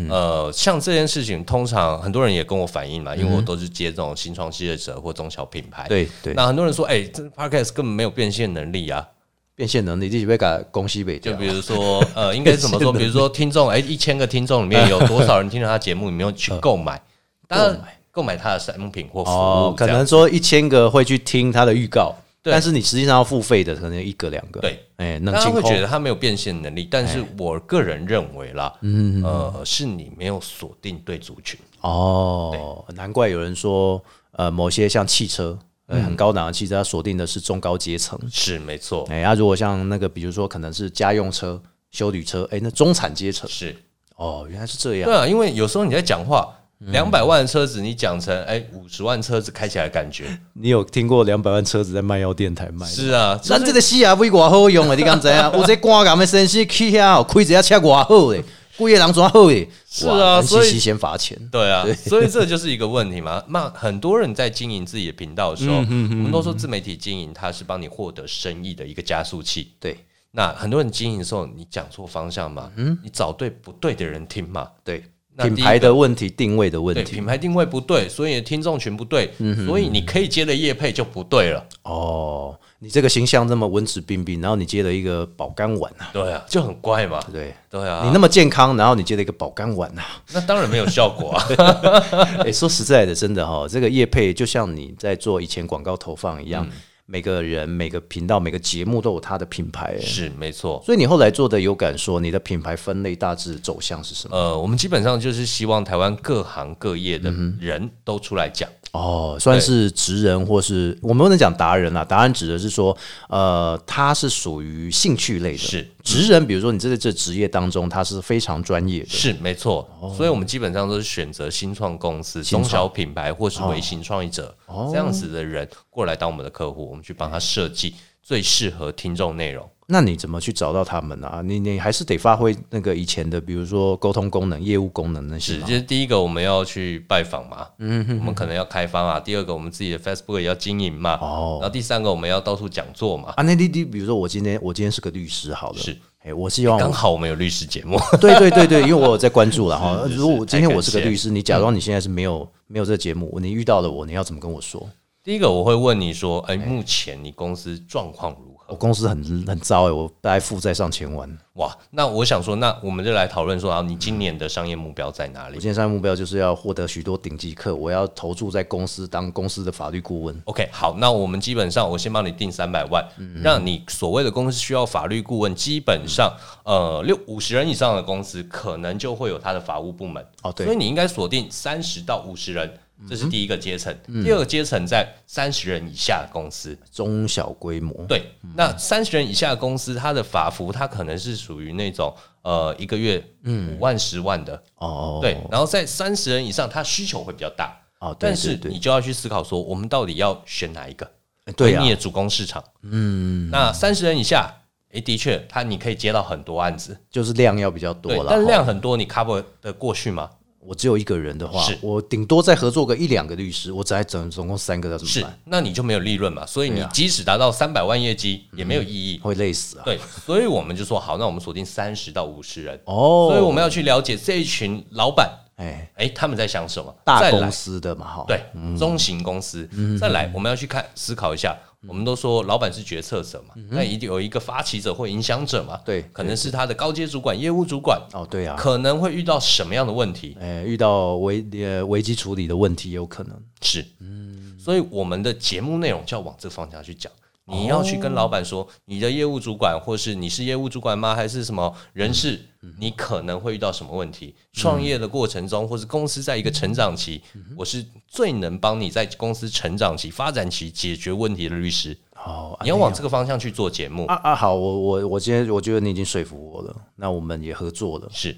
[0.10, 9.06] 呃，像这件事情，通常很多人也跟我反映嘛，因为我都是接这种新创企业者或中小品牌。，对对，那很多人说，哎、这 podcast 根本没有变现能力啊。
[9.54, 12.91] 变现能力，你是被给公西北就比如说，呃，应该怎么说？
[12.91, 17.00] 比如说，听众，哎、 一千个听众里面有多少人听了他节目，你没有去 购买？
[17.48, 17.80] 当然，
[18.12, 24.60] 购买他的产品或服务、哦，可能说一千个会去听他的预告，对但是你实际上要付费的可能一个两个。
[24.62, 31.60] 对，哎，能大家清空会觉得他没有变现能力，但是我个人认为啦，嗯，呃，是你没有锁定对族群。
[31.82, 38.19] 哦，难怪有人说，呃，某些像汽车，呃，嗯很高档的汽车，它锁定的是中高阶层。
[38.32, 43.49] 是没错，哎，啊，如果像那个，比如说可能是家用车、修旅车，哎，那中产阶层。
[43.49, 43.75] 是
[44.15, 45.15] 哦，原来是这样对。
[45.15, 52.86] 啊，因为有时候你在讲话，嗯两百万的车子你讲成哎五十万车子开起来的感觉，你有听过两百万车子在卖药电台卖？
[52.88, 55.52] 是啊，咱这个死啊，为偌好用的，你敢知啊？
[55.56, 58.44] 我这光感的绅士去遐，开一下车偌好诶，
[58.78, 59.70] 规个人抓好诶？
[59.88, 61.38] 是啊所以西先罚钱。
[61.52, 63.44] 对啊，所以这就是一个问题嘛。
[63.50, 69.74] 那很多人在经营自己的频道的时候，嗯我们都说自媒体经营它是帮你获得生意的一个加速器。
[69.80, 69.98] 对
[70.32, 75.04] 那很多人经营的时候，你讲错方向嘛，嗯你找对不对的人听嘛，对，
[75.38, 77.26] 品牌的问题、定位的问题对品。
[77.26, 81.65] 牌定位不对，所以听众群不对，嗯所以你可以接的业配就不对了。
[81.84, 87.54] 哦，你这个形象那么文质彬彬，然后你接了一个保肝丸啊，对啊，就很怪嘛对。
[87.70, 87.88] 对？
[87.88, 91.46] 啊，你那么健康，然后你接了一个保肝丸啊，那当然没有效果啊。
[92.46, 96.72] 哎、说实在的，真的哈、这个业配就像你在做以前广告投放一样，嗯
[97.12, 100.82] 每个人、每个频道、每个节目都有它的品牌、哎是没错。
[100.86, 104.38] 所以你后来做的有感说，你的品牌分类大致走向是什么？
[104.38, 108.69] 呃，我们基本上就是希望台湾各行各业的人都出来讲。
[108.91, 112.04] 哦，算是职人，或是我们不能讲达人啦。
[112.04, 112.95] 达人指的是说，
[113.30, 115.58] 呃，他是属于兴趣类的。
[115.58, 119.10] 是职人，比如说你这个这职业当中，他是非常专业的。
[119.10, 124.54] 是没错，所以我们基本上都是选择新创公司、中小品牌或是微型创业者、
[124.91, 129.69] 这样子的人过来当我们的客户，我们去帮他设计最适合听众内容。
[129.91, 131.41] 那你怎么去找到他们啊？
[131.43, 135.67] 你你还是得发挥那个以前的，比如说沟通功能、业务功能那些是，嘛。
[135.67, 139.19] 就是第一个我们要去拜访嘛，嗯，我们可能要开发嘛。
[139.19, 143.34] 第二个我们自己的 Facebook 也要经营嘛，哦然后第三个我们要到处讲座嘛。
[143.36, 150.08] 啊，那你你比如说我今天我今天是个律师，好了，是，哎，我希望刚我好我们有律师节目， 对对对对，因为我有在关注了哈。
[150.15, 154.89] 如果今天我是个律师，你假装你现在是没有没有这个节目，你遇到了我，你要怎么跟我说？
[155.23, 158.50] 第一个我会问你说，哎，目前你公司状况如何？
[158.71, 161.29] 我公司很很糟哎，我大概负债上千万。
[161.55, 170.41] 哇，那我想说，那我们就来讨论说，啊，你今年的商业目标在哪里我今年商业目标就是要获得许多顶级客，我要投注在公司当公司的法律顾问。
[170.45, 180.25] ？OK，好，那我们基本上我先帮你定三百万，嗯让你所谓的公司需要法律顾问，基本上呃六五十人以上的公司可能就会有他的法务部门。
[180.43, 182.71] 哦对所以你应该锁定三十到五十人。
[183.09, 184.23] 这是第一个阶层，嗯。
[184.23, 188.23] 第二个阶层在三十人以下的公司，中小规模，对，
[188.55, 198.71] 那三十人以下的公司，它的法服它可能是属于那种呃一个月五万十万的，哦，对，然后在三十人以上，它需求会比较大，哦，对但是对对。
[198.71, 201.05] 你就要去思考说，我们到底要选哪一个？
[201.45, 201.83] 哎对啊。
[201.83, 204.53] 你，的主攻市场，嗯，那三十人以下，
[204.91, 208.27] 诶，的确，他你可以接到很多案子，就是量要比较多，了。
[208.29, 210.29] 但量很多，你 cover 的过去吗？
[210.63, 219.19] 我只有一个人的话是，我顶多再合作个一两个律师，我只还总总共三个，要怎么是办？，那你就没有利润嘛，所以你即使达到三百万业绩也没有意义。
[219.24, 219.82] 会累死啊！
[219.84, 225.30] 对，所以我们就说好，那我们锁定三十到五十人，哦，所以我们要去了解这一群老板，
[225.62, 226.93] 哎，哎，他们在想什么？
[227.06, 228.41] 大公司的嘛，哈，对，
[228.78, 229.69] 中型公司。
[230.00, 231.56] 再来，我们要去看思考一下。
[231.88, 240.38] 我们都说老板是决策者嘛，那一定有一个发起者或影响者嘛，对可能是他的高阶主管、业务主管，哦，对啊，可能会遇到什么样的问题？
[240.39, 243.36] 哎，遇到危呃危机处理的问题有可能。
[243.62, 247.12] 是，嗯所以我们的节目内容就要往这个方向去讲。
[247.45, 251.15] 你要去跟老板说，你的业务主管，或是你是业务主管吗？
[251.15, 252.39] 还是什么人事？
[252.80, 254.36] 你可能会遇到什么问题？
[254.54, 257.21] 创业的过程中，或是公司在一个成长期，
[257.58, 261.97] 我是最能帮你在公司成长期、发展期解决问题的律师。
[262.23, 268.08] 哦，你要往这个方向去做节目，啊啊，好，我我我今天我觉得你已经说服我了，那我们也合作了。
[268.13, 268.38] 是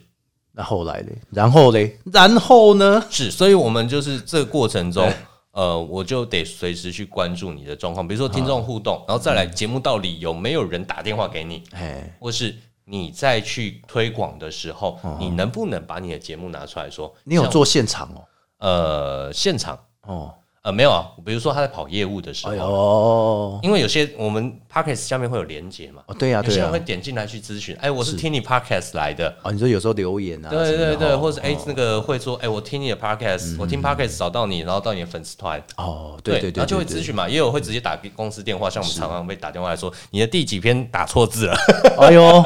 [0.54, 1.18] 那后来嘞？
[1.30, 2.00] 然后嘞？
[2.06, 3.06] 然后呢？
[3.10, 5.08] 是，所以我们就是这个过程中。
[5.54, 17.14] 呃，我就得随时去关注你的状况，比如说听众互动，然后再来节目到底有没有人打电话给你，哎，或是你再去推广的时候，你能不能把你的节目拿出来说？
[17.24, 18.28] 你有做现场哦？
[18.58, 19.80] 呃现场。
[20.02, 21.06] 哦，呃没有啊？
[21.26, 29.34] 比如说他在跑业务的时候，哎，因为有些我们 podcast 下面会有连接嘛，哦，对呀、对呀、有些人会点进来去咨询，哎，我是听你 podcast 来的。
[29.44, 37.14] 哦，你说有时候留言啊，对对对，或者哎哦，那个会说，哎，我听你的 podcast，我听 podcast 找到你，然后到你的粉丝团，哦，对对对，然后就会对咨询。
[37.14, 41.56] 嘛，也有会直接打给公司电话，像我们常常被打电话来说，你的第几篇打错字了，
[42.00, 42.42] 哎呦，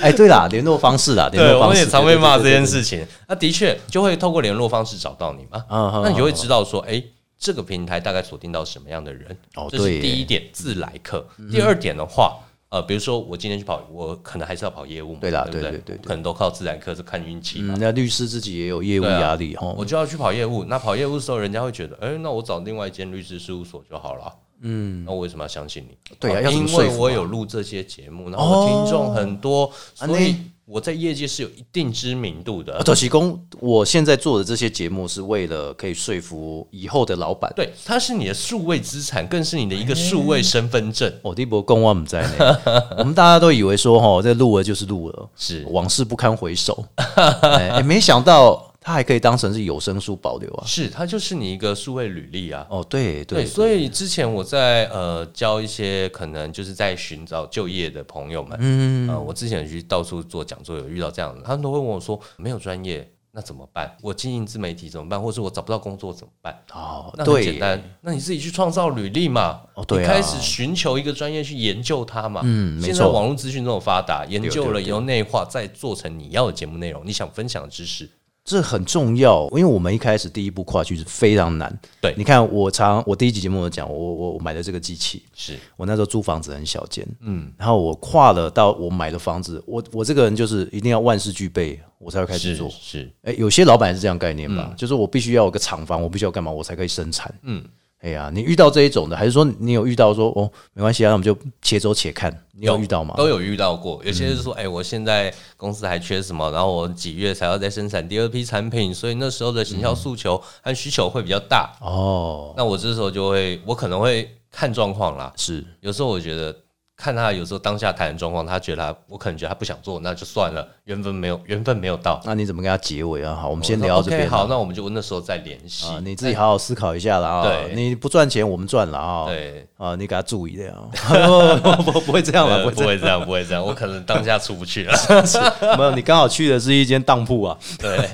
[0.00, 2.64] 哎，对啦，联络方式啦，联络方式们也常被骂这件。
[2.64, 3.04] 事情。
[3.28, 5.64] 那的确就会透过联络方式找到你嘛，
[6.02, 7.02] 那你就会知道说，哎，
[7.38, 9.36] 这个平台大概锁定到什么样的人。
[9.70, 11.26] 这是哦对耶嗯第一点，自来客。
[11.50, 12.38] 第二点的话。
[12.68, 17.74] 呃，比如说我今天去跑，我可能还是要跑业务嘛，对啦对不对对可能都靠自然客，是看运气嘛。
[17.74, 19.72] 嗯，那律师自己也有业务压力哈。
[19.78, 24.32] 我就要去跑业务，那跑业务的时候，人家会觉得，哎、那我找另外一间律师事务所就好了。
[24.62, 25.96] 嗯，那我为什么要相信你？
[26.12, 32.82] 啊对因为我有录这些节目，然后我听众很多，啊所以那我在业界是有一定知名度的。
[32.82, 37.52] 特提供我现在做的这些节目是为了可以说服以后的老板。
[37.54, 41.12] 对，它是你的数位资产，更是你的一个数位身份证。
[41.22, 42.36] 我地博公我们在内，
[42.98, 46.84] 我们大家都以为说哈，这录了就是录了，是往事不堪回首。
[47.42, 50.64] 哎，欸没想到它还可以当成是有声书保留啊。
[50.64, 52.64] 是，它就是你一个数位履历啊。
[52.70, 63.92] 哦，对对，对，所以之前我在呃教一些可能就是在寻找就业的朋友们，嗯，呃，我之前去到处做讲座，有遇到这样的，他们都会问我说没有专业，那怎么办？
[64.02, 65.20] 我经营自媒体怎么办？
[65.20, 66.56] 或是我找不到工作怎么办？
[66.72, 69.62] 哦，那很对简单，那你自己去创造履历嘛。
[69.74, 72.42] 哦对啊你开始寻求一个专业去研究它嘛。
[72.44, 78.08] 嗯没现在错网络资讯这么发达，研究了以后内化，再做成你要的节目内容，你想分享的知识。
[78.46, 81.76] 这很重要，因为我们一开始第一步跨去是非常难。
[82.00, 92.70] 对你看我常我第一集节目有讲，我我我买的这个机器，是，我那时候租房子很小间，嗯，然后我跨了到我买的房子，我我这个人就是一定要万事俱备，我才会开始做。
[92.70, 97.34] 是，哎、有些老板是这样概念吧，就是我必须要有个厂房，我必须要干嘛，我才可以生产。
[97.42, 97.64] 嗯，
[98.06, 102.32] 哎呀，你遇到这一种的，还是说你有遇到说哦，没关系啊，那我们就且走且看。
[102.52, 103.14] 你有遇到吗？
[103.16, 104.00] 都有遇到过。
[104.04, 111.72] 有些是说，哎、我现在公司还缺什么，然后我几月才要再生产第二批产品，所以那时候的行销诉求和需求会比较大。
[111.80, 115.32] 哦，那我这时候就会，我可能会看状况啦。
[115.36, 116.54] 是有时候我觉得
[116.96, 122.18] 看他有时候当下谈的状况，他觉得他我可能觉得他不想做，那就算了，缘分没有缘分没有到。
[122.24, 123.34] 那你怎么跟他结尾啊？
[123.34, 124.30] 好，我们先聊到这 OK，边。
[124.30, 125.86] 好，那我们就那时候再联系。
[125.86, 127.42] 啊，你自己好好思考一下了啊！
[127.44, 129.26] 对你不赚钱，我们赚了啊！
[129.26, 130.88] 对，啊，你给他注意点啊！
[131.84, 134.94] 不不不会这样了，呃不会这样，不会这样，我可能当下出不去了。
[135.76, 138.08] 没有，你刚好去的是一间当铺啊，对，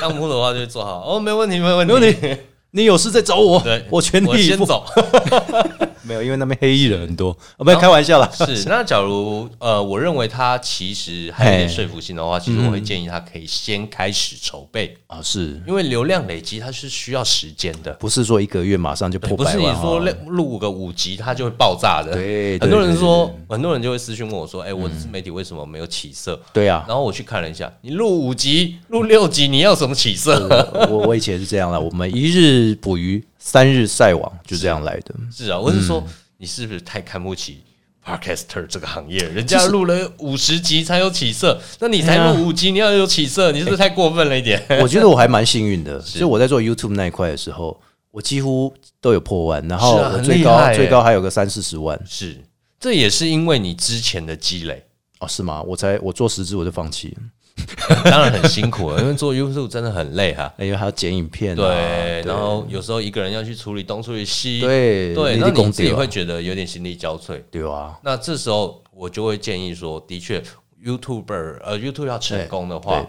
[0.00, 2.38] 当铺的话就做好，哦，没问题，没问题，没问题。
[2.70, 4.56] 你有事再找我，对，我全力以赴。
[4.56, 4.84] 先走。
[6.08, 8.28] 没有，因为那边黑衣人很多，我没有开玩笑啦。
[8.32, 17.92] 是， 那假如呃，我认为他其实还有点说服性的话，其实我会建议他可以先开始筹备，啊，是因为流量累积它是需要时间的。
[17.94, 19.64] 不是说一个月马上就破不是你？
[19.80, 22.14] 说录录个五集它就会爆炸的。
[22.14, 30.48] 对对很多人说，很多人就会私讯问我说：“哎，我的自媒体为什么没有起色对啊？”，然后我去看了一下，你录五集、录六集，你要什么起色？
[30.90, 35.14] 我我以前是这样的，我们一日捕鱼，三日晒网，就这样来的。
[35.32, 36.04] 是啊，我是说，
[36.36, 37.62] 你是不是太看不起
[38.04, 39.18] podcaster 这个行业？
[39.28, 44.62] 人家录了五十集才有起色，那你才录五集，你要有起色，你是不是太过分了一点？
[44.82, 52.36] 我觉得我还蛮幸运的，所以我在做 YouTube 那一块的时候，我几乎都有破万，然后我最高、最高还有个三四十万是，
[52.80, 54.84] 这也是因为你之前的积累，
[55.20, 55.62] 哦，是吗？
[55.62, 57.22] 我才我做十支我就放弃了，
[58.04, 60.52] 当然很辛苦了，因为做 YouTube 真的很累哈。
[60.58, 67.40] 因为还要剪影片、啊，对，然后有时候一个人要去处理东处理西，对对，那你自己会觉得有点心力交瘁。
[67.50, 70.42] 对啊，那这时候我就会建议说，的确
[70.84, 73.06] ，YouTuber 呃 YouTube 要成功的对话，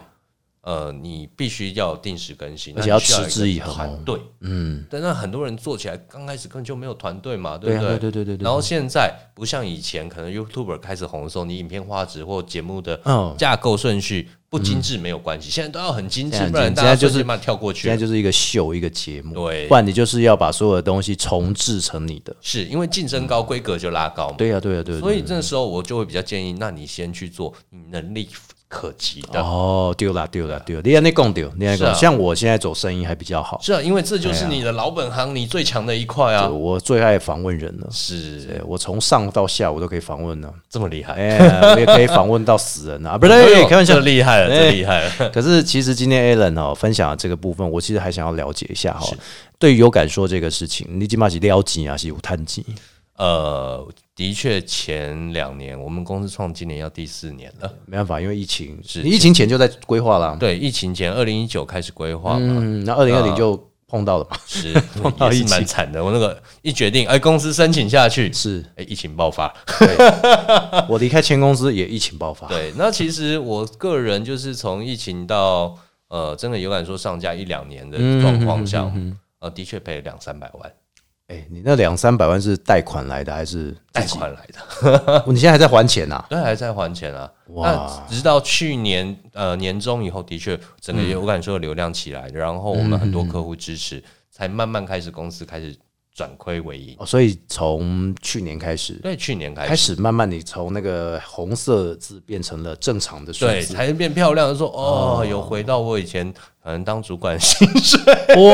[0.61, 4.19] 呃，你必须要定时更新，而且要持之以恒哦团队。
[4.41, 7.97] 嗯，但那很多人做起来刚开始根本就没有团队嘛，对对啊，不对？
[7.97, 8.43] 对对对对对。
[8.43, 17.97] 然后现在不像以前，可能 YouTuber 开始红的时候，你影片画质或节目的嗯架构顺序不精致没有关系，现在都要很精致不然大家就是瞬间把它跳过去现在。
[17.97, 22.35] 就是一个秀一个节目，对不然你就是要把所有的东西重制成你的。
[22.41, 24.35] 是因为竞争高，规格就拉高嘛。
[24.37, 28.27] 对呀、对呀、对呀、所以这时候我就会比较建议，那你先去做你能力
[28.69, 29.41] 可及的。
[29.41, 36.47] 哦，丢啦丢啦丢啦，你看那共丢，你看是啊像我现在走生意还比较好，是啊，因为这就是你的老本行，你最强的一块啊。
[36.47, 37.87] 我最爱访问人了。
[37.91, 44.01] 是我从上到下我都可以访问呢，这么厉害，哎、我也可以访问到死人啊，不是、 哎呦开玩笑这。
[44.01, 45.29] 厉害了，厉害了。
[45.29, 49.07] 可是其实今天 Alan 哦分享的这个部分，我其实还想要了解一下哈。
[49.57, 52.63] 对于有感说这个事情，你起码是了解啊，是有探级
[53.19, 57.69] 呃，的确，前两年我们公司创今年要第四年了。
[57.85, 60.37] 没办法，因为疫情，是疫情前就在规划了。
[60.39, 64.73] 对，疫情前二零一九开始规划嘛，嗯，那二零二零就碰到了嘛，是
[65.17, 66.01] 到也是疫情蛮惨的。
[66.01, 69.53] 我那个一决定，哎，公司申请下去，是哎，疫情爆发。
[70.87, 75.77] 我离开前公司也疫情爆发，对，那其实我个人就是从疫情到
[76.07, 78.89] 呃，真的有敢说上架一两年的状况下，
[79.39, 80.71] 呃，的确赔了两三百万
[81.29, 87.31] 哎、你那两三百万是贷款来的还是贷款来的， 哦你现在还在还钱呐、对，还在还钱啊。
[87.49, 95.77] 哇那直到去年呃年中以后，的确整个有感说流量起来，然后我们很多客户支持，才慢慢开始公司开始
[96.13, 96.95] 转亏为盈。
[96.97, 99.95] 哦，所以从去年开始，对，去年开开始。
[99.95, 104.55] 始慢慢你从那个红色字变成了正常的数对，字，才变漂亮。
[104.55, 108.01] 说哦，有回到我以前可能当主管薪水，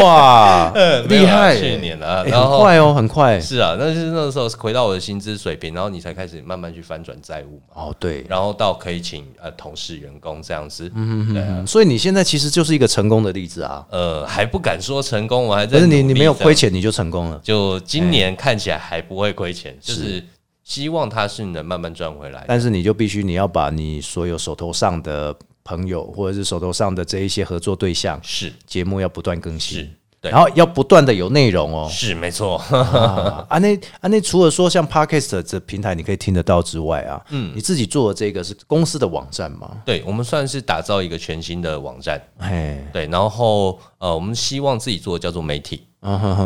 [0.01, 0.71] 哇，
[1.09, 3.39] 厉害、去年了，哎然后很快哦，很快。
[3.39, 13.85] 是啊，但是那时候回到我的薪资水平，然后你才开始慢慢去翻转债务嘛，哦，对，然后到可以请呃同事、员工这样子，对啊，嗯，所以你现在其实就是一个成功的例子啊。
[13.89, 20.23] 呃，还不敢说成功，我还但是你你没有亏钱你就成功了，就今年看起来还不会亏钱，就是
[20.63, 22.45] 希望它是能慢慢赚回来。
[22.47, 25.35] 但是你就必须你要把你所有手头上的
[25.65, 29.89] 朋友或者是手头上的这一些合作对象是节目要不断更新是，，
[30.21, 31.89] 对然后要不断的有内容哦。
[31.91, 32.57] 是没错。
[32.69, 39.77] 啊，啊那啊那除了说像 Podcast 这平台你可以听得到之外啊，嗯，你自己做的这个是公司的网站吗？
[39.83, 42.21] 对，我们算是打造一个全新的网站。
[42.37, 45.83] 哎，对，然后呃，我们希望自己做的叫做媒体。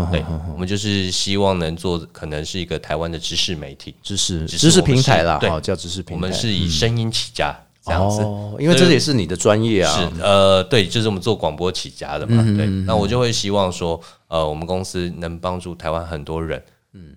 [0.09, 3.93] 对，我们就是希望能做，可能是一个台湾的知识媒体。
[4.01, 6.15] 知识知识平台啦，是对，叫知识平台。
[6.15, 7.53] 我们是以声音起家
[7.89, 8.21] 这样子。
[8.21, 12.65] 哦，因为这也是你的专业啊，是呃，对，就是我们做广播起家的嘛，对。
[12.85, 16.63] 那我就会希望说，呃，我们公司能帮助台湾很多人，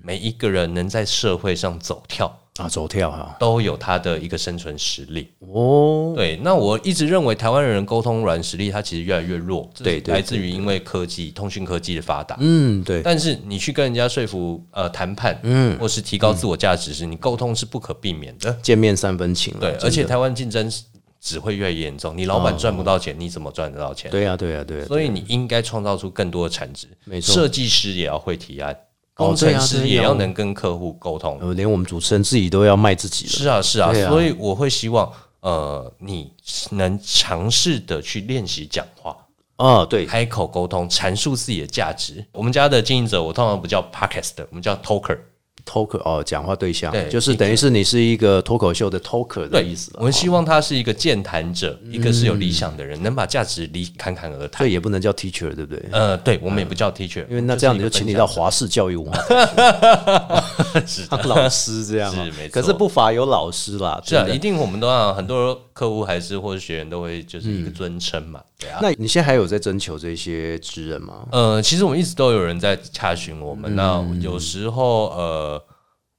[0.03, 5.29] 每一个人能在社会上走跳，啊，走跳哈，都有它的一个生存实力。
[5.41, 12.37] 哦，对，那我一直认为台湾人沟通软实力，它其实越来越弱，对对来自于因为科技、通讯科技的发达。
[12.41, 18.53] 嗯，对，但是你去跟人家说服、呃谈判，嗯，或是提高自我价值时，你沟通是不可避免的。
[18.63, 20.71] 见面三分情，对，而且台湾竞争
[21.19, 24.11] 只会越来越严重，你老板赚不到钱，你怎么赚得到钱？
[24.11, 26.87] 对呀，对呀，对呀，所以你应该创造出更多的产值。
[27.05, 28.79] 没错设计师也要会提案，哦
[29.15, 31.39] 工程师也要能跟客户沟通。
[31.41, 36.33] 呃，连我们主持人自己都要卖自己了，是啊，是啊，啊所以我会希望，呃，你
[36.71, 39.17] 能尝试的去练习讲话，
[39.57, 42.25] 哦，对，开口沟通，阐述自己的价值。
[42.33, 45.19] 我们家的经营者，我通常不叫 podcast，我们叫 talker。
[45.65, 54.69] Talker 哦，讲话对象对就是等于是你是一个脱口秀的 talker 的意思，我们希望他是一个健谈者，嗯一个是有理想的人，能把价值理侃侃而所谈。
[54.69, 55.83] 以也不能叫 teacher，对不对？
[55.93, 59.19] 呃，对我们也不叫 teacher，因为那这样你就请你到华氏教育文化
[60.87, 62.61] 是当老师这样啊，是没错。
[62.61, 68.79] 可是不乏有老师啦，是啊，一定我们都要很多客户还是或者学员都会就是一个尊称嘛，对啊。
[68.83, 71.27] 那你现在还有在征求这些职人吗？
[71.33, 73.59] 呃，其实我们一直都有人在查询我嗯。
[73.59, 75.52] 们，那有时候呃，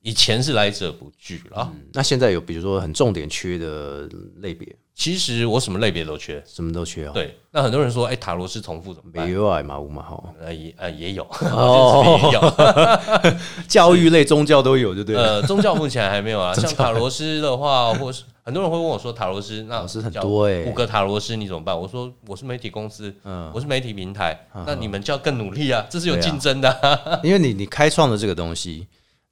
[0.03, 1.71] 以前是来者不拒啦。
[1.93, 4.07] 那现在有比如说很重点缺的
[4.41, 7.35] 类别，其实我什么类别都缺，什么都缺哦，对。
[7.51, 9.31] 那很多人说，哎，塔罗斯重复怎么办没？
[9.31, 13.33] 有啊，马五嘛哈，呃也呃也有，哦 也有。
[13.67, 15.15] 教育类、宗教都有，对不对？
[15.15, 16.53] 呃，宗教目前还没有啊。
[16.59, 21.79] 像塔罗斯的话，或是很多人会问我说，塔罗斯那老师很叫多欸五个塔罗斯你怎么办？
[21.79, 24.37] 我说我是媒体公司，嗯我是媒体平台，
[24.67, 27.19] 那你们就要更努力啊，这是有竞争的啊。
[27.23, 28.85] 因为你你开创了这个东西，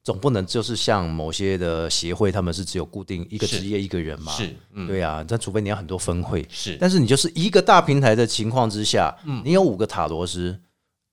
[0.04, 10.60] 总不能就是像某些的协会，他们是只有固定一个职业一个人嘛，是，嗯，对啊，但除非你要很多分会，是，但是你就是一个大平台的情况之下，你有五个塔罗师，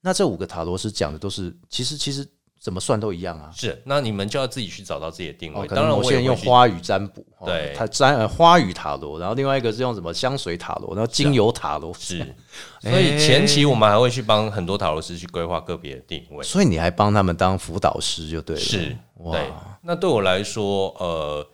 [0.00, 2.26] 那这五个塔罗师讲的都是，其实其实
[2.60, 3.50] 怎么算都一样啊。
[3.54, 5.66] 是，那你们就要自己去找到自己的定哦，位。
[5.68, 12.18] 可当然，我也会去花语占卜，哦对他占呃花语塔罗，然后另外一个是用什么香水塔罗，然后精油塔罗，是，
[12.82, 16.44] 所以前期我们还会去帮很多塔罗师去规划个别的定位。
[16.44, 18.62] 所以你还帮他们当辅导师就对了。
[18.62, 19.52] 是，哇对。
[19.82, 21.46] 那对我来说，呃，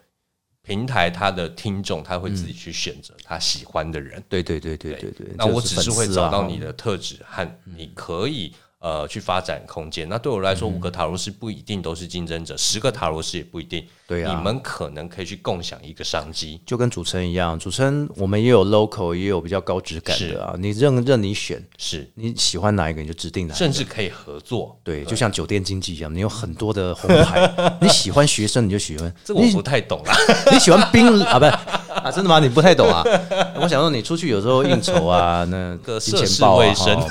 [0.62, 4.22] 平台它的听众他会自己去选择他喜欢的人。
[4.28, 5.26] 对对对对对对。
[5.36, 8.54] 那我就只是会找到你的特质和你可以
[8.84, 10.06] 呃去发展空间。
[10.10, 13.82] 那对我来说，五个塔罗师不一定都是竞争者，十个塔罗师也不一定。
[14.06, 16.60] 对啊你们可能可以去共享一个商机。
[16.66, 20.54] 就跟主持人一样，主持人我们也有 local，也有比较高质感的啊。
[20.58, 23.58] 你任任你选，是，你喜欢哪一个你就指定哪一个。
[23.58, 24.78] 甚至可以合作。
[24.84, 27.50] 对，就像酒店经济一样，你有很多的红牌，
[27.80, 30.14] 你喜欢学生你就喜欢，这我不太懂啦。
[30.52, 31.38] 你喜欢冰啊？
[31.38, 31.50] 不是
[31.94, 32.38] 啊，真的吗？
[32.40, 33.02] 你不太懂啊？
[33.56, 37.08] 我想说，你出去有时候应酬啊，那个金涉世钱豹啊，未深哈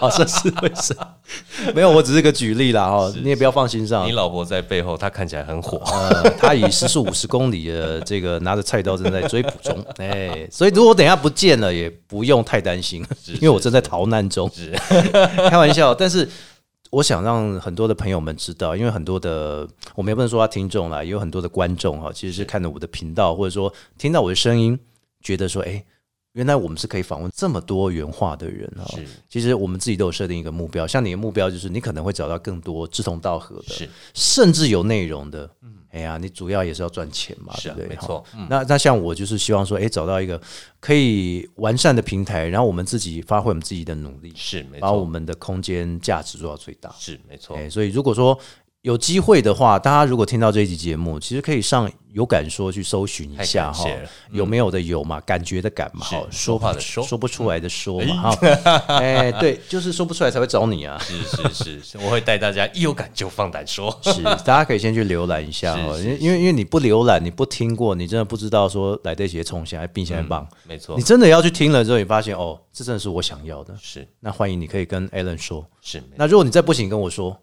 [0.00, 0.96] 哦，涉世未深，
[1.74, 4.12] 没有，我只是个举例啦，哈，你也不要放心上你。
[4.12, 5.78] 老婆在背后，她看起来很火。
[5.92, 13.04] 呃，他以时速五十公里的这个拿着菜刀正在追捕中， 哎，所以如果等一下不见了，也不用太担心，
[13.40, 14.50] 因为我正在逃难中。
[15.50, 16.28] 开玩笑，但是
[16.90, 24.78] 我想让很多的朋友们知道，因为很多的我们也不能说他听众啦，也有很多的观众哈，其实是看着我的频道，或者说听到我的声音，
[25.22, 25.84] 觉得说，哎、
[26.32, 29.04] 原来我们是可以访问这么多元化的人啊是。
[29.28, 35.48] 其实我们自己都有设定一个目标，像你的目标就是你可能会找到更多志同道合的，是甚至有内容的。
[35.90, 37.96] 哎呀，你主要也是要赚钱嘛，是啊对不对？
[37.96, 40.40] 没错哈那那像我就是希望说，哎，找到一个
[40.78, 46.94] 可以完善的平台，然后我们自己发挥我们自己的努力，是没把我，们的空间价值做到最大。
[46.98, 47.68] 是没错哎、。
[47.68, 48.38] 所以如果说
[48.82, 53.84] 有机会的话，大家如果听到这一集节目，其实可以上有感说去搜寻一下哈
[54.30, 58.38] 有没有的有嘛，感觉的感嘛，是哈，说话的说说不出来的说嘛，哈，
[58.96, 60.98] 哎，对，就是说不出来才会找你啊。
[60.98, 63.94] 是是是是，我会带大家一有感就放胆说。
[64.02, 70.48] 是，大家可以先去浏览一下哦， 因为因为因为你不浏览，你不听过，你真的不知道说来这些冲下来并起来棒。
[70.66, 73.76] 没错你，真的要去听了之后，你发现哦，这真的是我想要的。
[73.78, 75.66] 是那欢迎你可以跟 Alan 说。
[75.82, 77.38] 是那如果你再不行跟我说，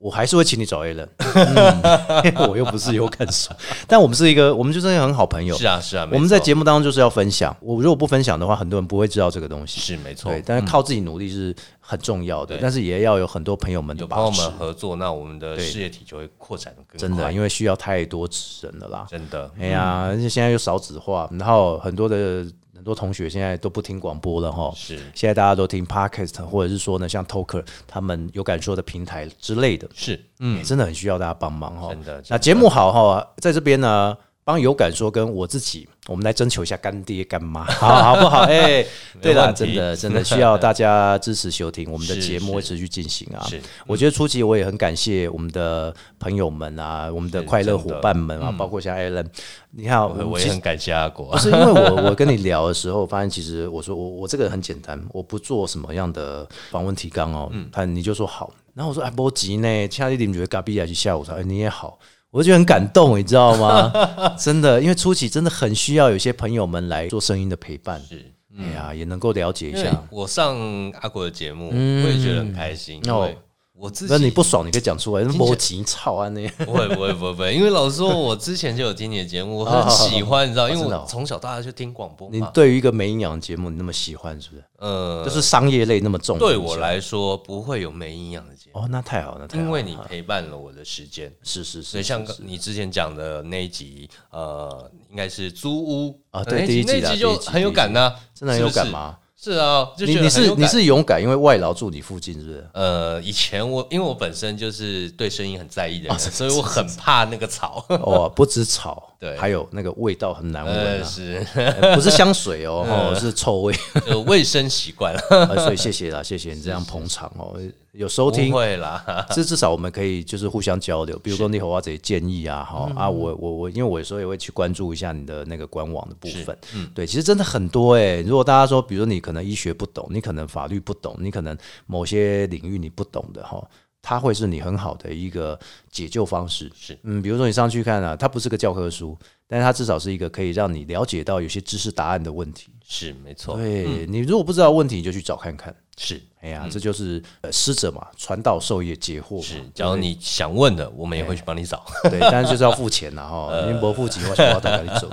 [0.00, 3.54] 我还是会请你找 A 人，嗯、因 为我又不是有感说，
[3.86, 5.54] 但我们是一个，我们就是一个很好朋友。
[5.54, 9.78] 是啊是啊，我们在错节目当中就是要分享，我如果不分享的话，很多人不会知道这个东西。
[9.78, 10.32] 是没错。
[10.32, 12.62] 对，，但是靠自己努力是很重要的，对。
[12.62, 14.42] 但是也要有很多朋友们的有朋友把持。
[14.42, 17.30] 们合作，那我们的事业体就会扩展的更真的，快。
[17.32, 19.06] 因为需要太多纸人了啦。
[19.06, 19.50] 真的。
[19.60, 22.46] 哎呀，而且现在又少纸化，然后很多的
[22.80, 24.72] 很多同学现在都不听广播了哈。
[24.74, 24.96] 是。
[25.14, 30.18] 现在大家都听 podcast，或者是说呢，像 Talker 他们有感说的平台之类的，是。
[30.38, 31.90] 嗯，真的很需要大家帮忙哈。
[31.90, 32.26] 真的真的。
[32.30, 38.40] 那节目好哈，在这边呢，帮有感说跟我自己，我们来征求一下干爹干妈， 好好不好？
[38.50, 38.84] 哎，
[39.22, 43.46] 对了，真的真的需要大家支持收听，我们的是节目会是持续进行啊。
[43.48, 49.24] 是，我觉得初期我也很感谢我们的朋友们啊，我们的快乐伙伴们啊，包括像 Alan，
[49.70, 51.26] 你看我也很感谢阿国。
[51.26, 61.96] 不，是因为我 我跟你聊的时候，发现其实我说我我这个人很简单，我不做什么样的访问提纲哦，他你就说好，然后我说哎波吉呢，亲爱的你们觉得嘎比亚去下午茶，哎你也好。
[62.30, 63.92] 我就觉得很感动，你知道吗？
[64.38, 68.24] 真的，因为初期真的很需要有些朋友们来做声音的陪伴，是。
[68.58, 70.02] 哎呀，也能够了解一下。
[70.10, 70.58] 我上
[71.00, 73.38] 阿国的节目，我也觉得很开心，因哦为
[73.80, 75.24] 我自那你不爽，你可以讲出来。
[75.24, 82.36] 那听起来波吉操啊那， 不会不会不会不会，因为老实说，我之前就有听你的节目，我哦很 喜欢，你知道，因为我从小到大就听广播嘛。
[82.36, 84.64] 你对于一个没营养的节目，你那么喜欢，是不是？
[84.78, 91.32] 呃，就是商业类那么重的对，我来说不会有没营养的节目，哦，那太好，那太好，因为你陪伴了我的时间。
[91.42, 98.86] 是是是，所以像你之前讲的那一集，呃，应该是租屋啊对第一集啦那集就很有感呐，真的很有感？
[98.88, 99.16] 吗？
[99.42, 102.66] 是啊，就你你是你是勇敢，因为外劳住你附近，是不是？
[102.74, 107.82] 呃，以前我因为我本身就是对声音很在意的人，所以我很怕那个草。
[107.88, 109.34] 哦，不止草， 对。
[109.38, 111.42] 还有那个味道很难闻是。
[111.54, 113.74] 呃不是香水哦， 哦是臭味，
[114.06, 115.14] 就卫生习惯。
[115.14, 117.56] 了，呃所以谢谢啦，谢谢你这样捧场哦，
[117.92, 118.56] 有收听不。
[118.56, 119.26] 会啦。
[119.30, 133.62] 这至少我们可以就是互相交流，比如说你和我这些建议啊，哈嗯啊，我我我，因为我有时候也会去关注一下你的那个官网的部分，嗯，对，其实真的很多哎、如果大家说，比如你可能医学不懂，你可能法律不懂，你可能某些领域你不懂的哈，
[134.02, 135.58] 它会是你很好的一个
[135.90, 136.70] 解救方式。
[136.74, 142.68] 是嗯，比如说你上去看啊，它不是个教科书，但是它至少是一个可以让你了解到有些知识答案的问题。
[142.86, 145.74] 是没错，对、你如果不知道问题，你就去找看看。
[145.96, 149.42] 是哎呀，这就是呃师者嘛，传道授业解惑嘛。
[149.42, 149.62] 是。
[149.74, 151.84] 假如你想问的，我们也会去帮你找。
[152.04, 155.10] 对， 但是就是要付钱了哈，您不付钱，我想我带你走。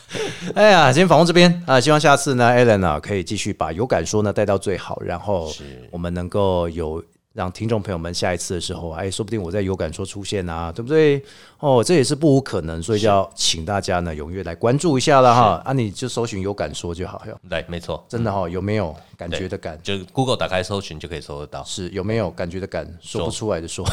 [0.54, 5.50] 哎呀，今天访问这边啊，希望下次呢，Alan 啊可以继续把有感说呢带到最好，然后
[5.90, 7.02] 我们能够有
[7.36, 11.22] 让听众朋友们下一次的时候，哎，说不定我在有感说出现啊，对不对？
[11.58, 15.62] 哦，这也是不无可能，所以就要请大家呢踊跃来关注一下了哈。
[15.62, 19.78] 啊，你就搜寻有感说就好，哟对，没错，真的哈，有没有感觉的感？
[19.82, 21.62] 就 Google 打开搜寻就可以搜得到。
[21.64, 23.86] 是有没有感觉的感，说不出来的说。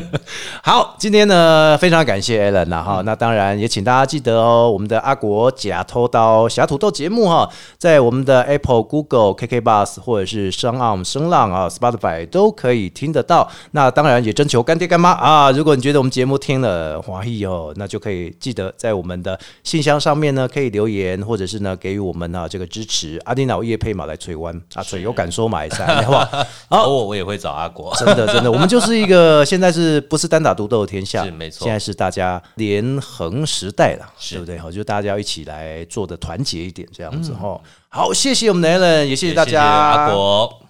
[0.64, 13.50] 好，今天呢非常感谢 Alan 啦哈，那当然也请大家记得哦，我们的阿国假偷刀侠土豆节目哈，在我们的 Apple、Google、KK Bus 或者是声浪声浪啊 Spotify 都可以听得到。
[13.70, 23.18] 那当然也征求干爹干妈啊，如果你觉得我们节目听了华裔哦，那就可以记得在我们的信箱上面呢可以留言，或者是呢给予我们啊这个支持。
[23.24, 26.46] 阿丁老叶配马来吹湾 啊，吹有敢说马来赛，好不好？
[26.68, 27.94] 好，我我也会找阿国。
[27.96, 31.24] 真的真的，我们就是一个现在是不是单打独斗的天下？
[31.24, 34.58] 是没错现在是大家连横时代了，是对不对？
[34.58, 37.58] 好，就大家一起来做的团结一点，这样子哈。
[37.88, 40.67] 好，谢谢我们的 Allen，也谢谢大家，谢谢阿国。